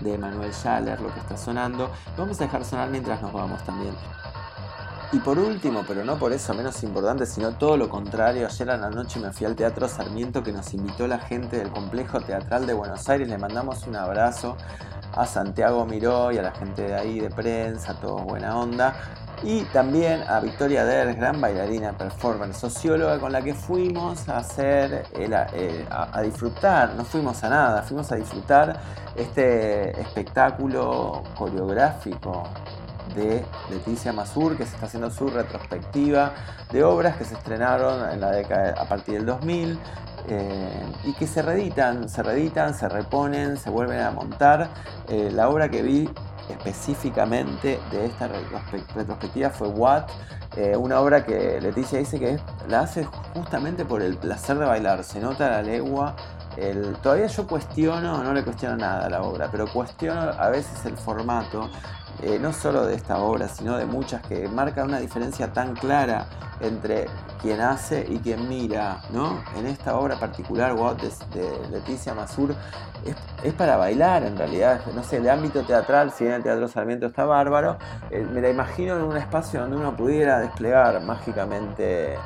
de 0.00 0.18
Manuel 0.18 0.52
Schaller 0.52 1.00
lo 1.00 1.12
que 1.12 1.20
está 1.20 1.36
sonando. 1.36 1.90
Vamos 2.16 2.40
a 2.40 2.44
dejar 2.44 2.64
sonar 2.64 2.90
mientras 2.90 3.20
nos 3.22 3.32
vamos 3.32 3.62
también. 3.64 3.94
Y 5.12 5.18
por 5.18 5.40
último, 5.40 5.82
pero 5.88 6.04
no 6.04 6.20
por 6.20 6.32
eso 6.32 6.54
menos 6.54 6.84
importante, 6.84 7.26
sino 7.26 7.50
todo 7.54 7.76
lo 7.76 7.88
contrario, 7.88 8.46
ayer 8.46 8.70
a 8.70 8.76
la 8.76 8.90
noche 8.90 9.18
me 9.18 9.32
fui 9.32 9.44
al 9.44 9.56
Teatro 9.56 9.88
Sarmiento 9.88 10.40
que 10.40 10.52
nos 10.52 10.72
invitó 10.72 11.08
la 11.08 11.18
gente 11.18 11.56
del 11.58 11.70
Complejo 11.70 12.20
Teatral 12.20 12.64
de 12.64 12.74
Buenos 12.74 13.08
Aires. 13.08 13.28
Le 13.28 13.36
mandamos 13.36 13.88
un 13.88 13.96
abrazo 13.96 14.56
a 15.12 15.26
Santiago 15.26 15.84
Miró 15.84 16.30
y 16.30 16.38
a 16.38 16.42
la 16.42 16.52
gente 16.52 16.82
de 16.82 16.94
ahí 16.94 17.18
de 17.18 17.28
prensa, 17.28 17.94
todos 17.94 18.22
buena 18.22 18.56
onda. 18.56 18.94
Y 19.42 19.64
también 19.72 20.22
a 20.28 20.38
Victoria 20.38 20.84
Der, 20.84 21.12
gran 21.16 21.40
bailarina, 21.40 21.92
performer, 21.98 22.54
socióloga, 22.54 23.18
con 23.18 23.32
la 23.32 23.42
que 23.42 23.54
fuimos 23.54 24.28
a 24.28 24.36
hacer, 24.36 25.06
eh, 25.14 25.86
a 25.90 26.22
disfrutar, 26.22 26.94
no 26.94 27.04
fuimos 27.04 27.42
a 27.42 27.48
nada, 27.48 27.82
fuimos 27.82 28.12
a 28.12 28.14
disfrutar 28.14 28.78
este 29.16 30.00
espectáculo 30.00 31.24
coreográfico 31.36 32.44
de 33.14 33.44
Leticia 33.70 34.12
Masur, 34.12 34.56
que 34.56 34.64
se 34.66 34.74
está 34.74 34.86
haciendo 34.86 35.10
su 35.10 35.28
retrospectiva 35.28 36.32
de 36.72 36.84
obras 36.84 37.16
que 37.16 37.24
se 37.24 37.34
estrenaron 37.34 38.10
en 38.10 38.20
la 38.20 38.30
década 38.30 38.74
a 38.80 38.88
partir 38.88 39.14
del 39.14 39.26
2000 39.26 39.78
eh, 40.28 40.92
y 41.04 41.12
que 41.14 41.26
se 41.26 41.42
reeditan, 41.42 42.08
se 42.08 42.22
reeditan, 42.22 42.74
se 42.74 42.88
reponen, 42.88 43.56
se 43.56 43.70
vuelven 43.70 44.00
a 44.00 44.10
montar. 44.10 44.68
Eh, 45.08 45.30
la 45.32 45.48
obra 45.48 45.68
que 45.68 45.82
vi 45.82 46.08
específicamente 46.48 47.80
de 47.90 48.06
esta 48.06 48.28
retrospe- 48.28 48.84
retrospectiva 48.94 49.50
fue 49.50 49.68
What, 49.68 50.04
eh, 50.56 50.76
una 50.76 51.00
obra 51.00 51.24
que 51.24 51.60
Leticia 51.60 51.98
dice 51.98 52.18
que 52.18 52.38
la 52.68 52.80
hace 52.80 53.04
justamente 53.34 53.84
por 53.84 54.02
el 54.02 54.16
placer 54.16 54.58
de 54.58 54.66
bailar, 54.66 55.04
se 55.04 55.20
nota 55.20 55.48
la 55.50 55.62
legua. 55.62 56.14
todavía 57.02 57.26
yo 57.26 57.46
cuestiono, 57.46 58.22
no 58.22 58.34
le 58.34 58.42
cuestiono 58.42 58.76
nada 58.76 59.06
a 59.06 59.10
la 59.10 59.22
obra, 59.22 59.48
pero 59.50 59.66
cuestiono 59.72 60.20
a 60.20 60.48
veces 60.50 60.84
el 60.84 60.96
formato, 60.96 61.70
eh, 62.22 62.38
no 62.40 62.52
solo 62.52 62.86
de 62.86 62.94
esta 62.94 63.18
obra, 63.18 63.48
sino 63.48 63.76
de 63.76 63.86
muchas 63.86 64.22
que 64.22 64.48
marcan 64.48 64.88
una 64.88 64.98
diferencia 64.98 65.52
tan 65.52 65.74
clara 65.74 66.26
entre 66.60 67.06
quien 67.40 67.60
hace 67.60 68.04
y 68.08 68.18
quien 68.18 68.48
mira, 68.48 69.00
¿no? 69.12 69.42
En 69.56 69.66
esta 69.66 69.96
obra 69.96 70.18
particular, 70.18 70.74
What, 70.74 70.96
de, 70.96 71.08
de 71.38 71.68
Leticia 71.70 72.14
Masur, 72.14 72.54
es, 73.06 73.16
es 73.42 73.54
para 73.54 73.76
bailar 73.76 74.24
en 74.24 74.36
realidad, 74.36 74.82
no 74.94 75.02
sé, 75.02 75.16
el 75.16 75.30
ámbito 75.30 75.62
teatral, 75.62 76.10
si 76.10 76.24
bien 76.24 76.36
el 76.36 76.42
Teatro 76.42 76.68
Sarmiento 76.68 77.06
está 77.06 77.24
bárbaro, 77.24 77.78
eh, 78.10 78.26
me 78.30 78.42
la 78.42 78.50
imagino 78.50 78.96
en 78.96 79.02
un 79.02 79.16
espacio 79.16 79.60
donde 79.60 79.76
uno 79.76 79.96
pudiera 79.96 80.38
desplegar 80.38 81.00
mágicamente 81.02 82.18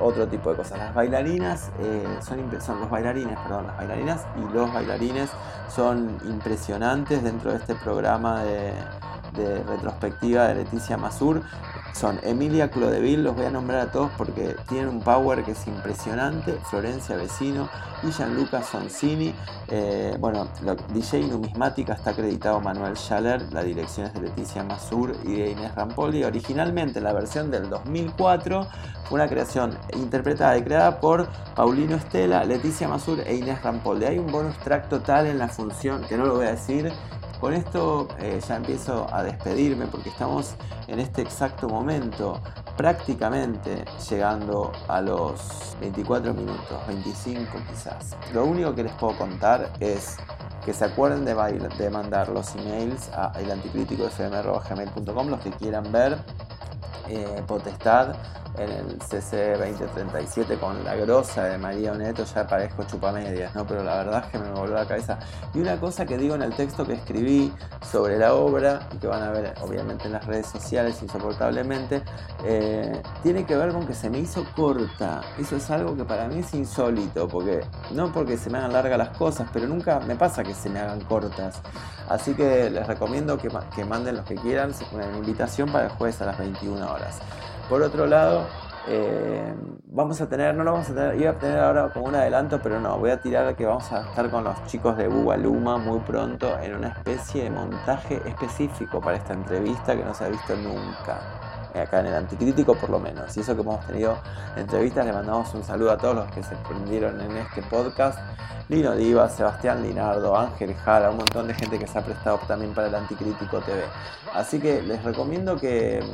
otro 0.00 0.28
tipo 0.28 0.50
de 0.50 0.56
cosas. 0.56 0.78
Las 0.78 0.94
bailarinas 0.94 1.70
eh, 1.80 2.06
son, 2.20 2.60
son 2.60 2.80
los 2.80 2.90
bailarines, 2.90 3.38
perdón, 3.38 3.66
las 3.66 3.76
bailarinas 3.78 4.26
y 4.36 4.52
los 4.52 4.72
bailarines 4.72 5.30
son 5.74 6.18
impresionantes 6.24 7.22
dentro 7.22 7.50
de 7.50 7.56
este 7.56 7.74
programa 7.74 8.44
de, 8.44 8.72
de 9.38 9.62
retrospectiva 9.62 10.48
de 10.48 10.56
Leticia 10.56 10.96
Masur 10.96 11.42
son 11.98 12.20
Emilia 12.22 12.70
Clodeville, 12.70 13.24
los 13.24 13.34
voy 13.34 13.46
a 13.46 13.50
nombrar 13.50 13.80
a 13.80 13.90
todos 13.90 14.10
porque 14.16 14.54
tienen 14.68 14.88
un 14.88 15.00
power 15.00 15.42
que 15.42 15.52
es 15.52 15.66
impresionante, 15.66 16.52
Florencia 16.70 17.16
Vecino 17.16 17.68
y 18.04 18.12
Gianluca 18.12 18.62
Sonsini. 18.62 19.34
Eh, 19.66 20.16
bueno, 20.20 20.46
DJ 20.94 21.26
Numismática 21.26 21.94
está 21.94 22.10
acreditado 22.10 22.60
Manuel 22.60 22.94
Schaller, 22.96 23.42
la 23.52 23.64
dirección 23.64 24.06
es 24.06 24.14
de 24.14 24.20
Leticia 24.20 24.62
Masur 24.62 25.16
y 25.24 25.40
de 25.40 25.50
Inés 25.50 25.74
Rampoli. 25.74 26.22
Originalmente 26.22 27.00
la 27.00 27.12
versión 27.12 27.50
del 27.50 27.68
2004 27.68 28.68
fue 29.08 29.16
una 29.16 29.28
creación 29.28 29.76
interpretada 29.94 30.56
y 30.56 30.62
creada 30.62 31.00
por 31.00 31.26
Paulino 31.56 31.96
Estela, 31.96 32.44
Leticia 32.44 32.86
Masur 32.86 33.20
e 33.26 33.34
Inés 33.34 33.60
Rampoli. 33.62 34.04
Hay 34.04 34.18
un 34.18 34.30
bonus 34.30 34.56
track 34.58 34.88
total 34.88 35.26
en 35.26 35.38
la 35.38 35.48
función 35.48 36.02
que 36.02 36.16
no 36.16 36.26
lo 36.26 36.36
voy 36.36 36.46
a 36.46 36.50
decir 36.50 36.92
con 37.40 37.54
esto 37.54 38.08
eh, 38.18 38.40
ya 38.46 38.56
empiezo 38.56 39.06
a 39.12 39.22
despedirme 39.22 39.86
porque 39.86 40.08
estamos 40.08 40.54
en 40.86 40.98
este 40.98 41.22
exacto 41.22 41.68
momento 41.68 42.40
prácticamente 42.76 43.84
llegando 44.08 44.72
a 44.88 45.00
los 45.00 45.76
24 45.80 46.34
minutos, 46.34 46.86
25 46.86 47.58
quizás. 47.68 48.16
Lo 48.32 48.44
único 48.44 48.74
que 48.74 48.84
les 48.84 48.92
puedo 48.92 49.16
contar 49.16 49.70
es 49.80 50.16
que 50.64 50.72
se 50.72 50.84
acuerden 50.84 51.24
de, 51.24 51.90
mandar 51.90 52.28
los 52.28 52.54
emails 52.56 53.08
a 53.14 53.32
elanticríticofm.gmail.com 53.40 55.28
los 55.28 55.40
que 55.40 55.50
quieran 55.50 55.90
ver 55.90 56.18
eh, 57.08 57.42
Potestad 57.46 58.14
en 58.58 58.70
el 58.70 59.00
CC 59.00 59.56
2037 59.56 60.56
con 60.56 60.84
la 60.84 60.96
grosa 60.96 61.44
de 61.44 61.58
María 61.58 61.92
Oneto 61.92 62.24
ya 62.24 62.46
parezco 62.46 62.84
chupamedias, 62.84 63.54
¿no? 63.54 63.66
Pero 63.66 63.82
la 63.82 63.96
verdad 63.98 64.24
es 64.26 64.32
que 64.32 64.38
me 64.38 64.50
volvió 64.50 64.74
la 64.74 64.86
cabeza. 64.86 65.18
Y 65.54 65.60
una 65.60 65.78
cosa 65.78 66.04
que 66.04 66.18
digo 66.18 66.34
en 66.34 66.42
el 66.42 66.54
texto 66.54 66.86
que 66.86 66.94
escribí 66.94 67.52
sobre 67.90 68.18
la 68.18 68.34
obra, 68.34 68.88
y 68.92 68.98
que 68.98 69.06
van 69.06 69.22
a 69.22 69.30
ver 69.30 69.54
obviamente 69.62 70.06
en 70.06 70.12
las 70.12 70.26
redes 70.26 70.46
sociales 70.46 71.00
insoportablemente, 71.02 72.02
eh, 72.44 73.00
tiene 73.22 73.44
que 73.44 73.56
ver 73.56 73.72
con 73.72 73.86
que 73.86 73.94
se 73.94 74.10
me 74.10 74.18
hizo 74.18 74.44
corta. 74.56 75.22
Eso 75.38 75.56
es 75.56 75.70
algo 75.70 75.96
que 75.96 76.04
para 76.04 76.28
mí 76.28 76.40
es 76.40 76.52
insólito, 76.54 77.28
porque 77.28 77.60
no 77.92 78.12
porque 78.12 78.36
se 78.36 78.50
me 78.50 78.58
hagan 78.58 78.72
largas 78.72 78.98
las 78.98 79.16
cosas, 79.16 79.48
pero 79.52 79.66
nunca 79.66 80.00
me 80.00 80.16
pasa 80.16 80.42
que 80.42 80.54
se 80.54 80.68
me 80.68 80.80
hagan 80.80 81.00
cortas. 81.02 81.60
Así 82.08 82.34
que 82.34 82.70
les 82.70 82.86
recomiendo 82.86 83.38
que, 83.38 83.48
que 83.74 83.84
manden 83.84 84.16
los 84.16 84.24
que 84.24 84.34
quieran 84.36 84.72
una 84.92 85.06
invitación 85.16 85.70
para 85.70 85.86
el 85.86 85.90
jueves 85.92 86.20
a 86.22 86.26
las 86.26 86.38
21 86.38 86.90
horas. 86.90 87.20
Por 87.68 87.82
otro 87.82 88.06
lado, 88.06 88.46
eh, 88.86 89.54
vamos 89.84 90.18
a 90.22 90.28
tener, 90.28 90.54
no 90.54 90.64
lo 90.64 90.72
vamos 90.72 90.88
a 90.88 90.94
tener, 90.94 91.20
iba 91.20 91.32
a 91.32 91.38
tener 91.38 91.58
ahora 91.58 91.90
como 91.92 92.06
un 92.06 92.14
adelanto, 92.14 92.58
pero 92.62 92.80
no, 92.80 92.96
voy 92.98 93.10
a 93.10 93.20
tirar 93.20 93.54
que 93.56 93.66
vamos 93.66 93.92
a 93.92 94.08
estar 94.08 94.30
con 94.30 94.44
los 94.44 94.64
chicos 94.66 94.96
de 94.96 95.06
Bugaluma 95.08 95.76
muy 95.76 95.98
pronto 96.00 96.58
en 96.60 96.76
una 96.76 96.88
especie 96.88 97.44
de 97.44 97.50
montaje 97.50 98.22
específico 98.24 99.00
para 99.02 99.18
esta 99.18 99.34
entrevista 99.34 99.94
que 99.94 100.02
no 100.02 100.14
se 100.14 100.24
ha 100.24 100.28
visto 100.28 100.56
nunca. 100.56 101.47
Acá 101.74 102.00
en 102.00 102.06
el 102.06 102.14
Anticrítico 102.14 102.74
por 102.74 102.90
lo 102.90 102.98
menos. 102.98 103.36
Y 103.36 103.40
eso 103.40 103.54
que 103.54 103.62
hemos 103.62 103.86
tenido 103.86 104.18
entrevistas, 104.56 105.06
le 105.06 105.12
mandamos 105.12 105.52
un 105.54 105.64
saludo 105.64 105.92
a 105.92 105.98
todos 105.98 106.16
los 106.16 106.30
que 106.30 106.42
se 106.42 106.56
prendieron 106.56 107.20
en 107.20 107.36
este 107.36 107.62
podcast. 107.62 108.18
Lino 108.68 108.94
Diva, 108.94 109.30
Sebastián 109.30 109.82
Linardo, 109.82 110.36
Ángel 110.36 110.74
Jara, 110.74 111.10
un 111.10 111.16
montón 111.16 111.48
de 111.48 111.54
gente 111.54 111.78
que 111.78 111.86
se 111.86 111.98
ha 111.98 112.04
prestado 112.04 112.38
también 112.46 112.74
para 112.74 112.88
el 112.88 112.94
Anticrítico 112.94 113.60
TV. 113.60 113.82
Así 114.34 114.60
que 114.60 114.82
les 114.82 115.02
recomiendo 115.02 115.56
que, 115.56 116.04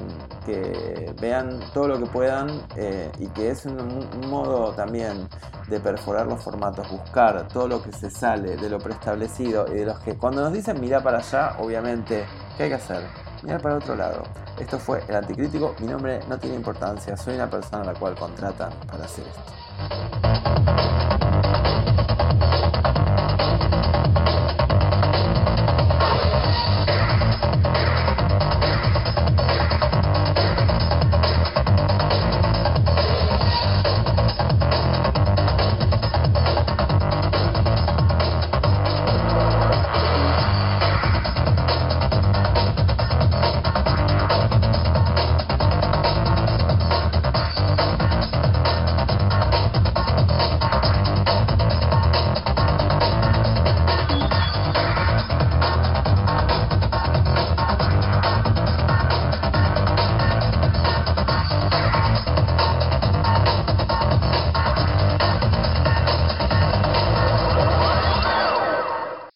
vean 1.20 1.58
todo 1.72 1.88
lo 1.88 1.98
que 1.98 2.06
puedan 2.06 2.48
eh, 2.76 3.10
y 3.18 3.26
que 3.28 3.50
es 3.50 3.66
un, 3.66 4.08
modo 4.28 4.72
también 4.72 5.28
de 5.68 5.80
perforar 5.80 6.26
los 6.26 6.42
formatos, 6.42 6.88
buscar 6.90 7.48
todo 7.48 7.66
lo 7.66 7.82
que 7.82 7.90
se 7.92 8.08
sale 8.08 8.56
de 8.56 8.68
lo 8.68 8.78
preestablecido 8.78 9.66
y 9.68 9.78
de 9.78 9.86
los 9.86 9.98
que 10.00 10.16
cuando 10.16 10.42
nos 10.42 10.52
dicen 10.52 10.80
mira 10.80 11.02
para 11.02 11.18
allá, 11.18 11.56
obviamente, 11.58 12.24
¿qué 12.56 12.64
hay 12.64 12.68
que 12.68 12.74
hacer? 12.76 13.33
Mirar 13.44 13.60
para 13.60 13.76
otro 13.76 13.94
lado. 13.94 14.22
Esto 14.58 14.78
fue 14.78 15.02
El 15.06 15.16
Anticrítico, 15.16 15.74
mi 15.80 15.86
nombre 15.86 16.20
no 16.28 16.38
tiene 16.38 16.56
importancia, 16.56 17.14
soy 17.16 17.34
una 17.34 17.50
persona 17.50 17.82
a 17.82 17.86
la 17.92 17.94
cual 17.94 18.14
contratan 18.14 18.72
para 18.86 19.04
hacer 19.04 19.24
esto. 19.26 20.93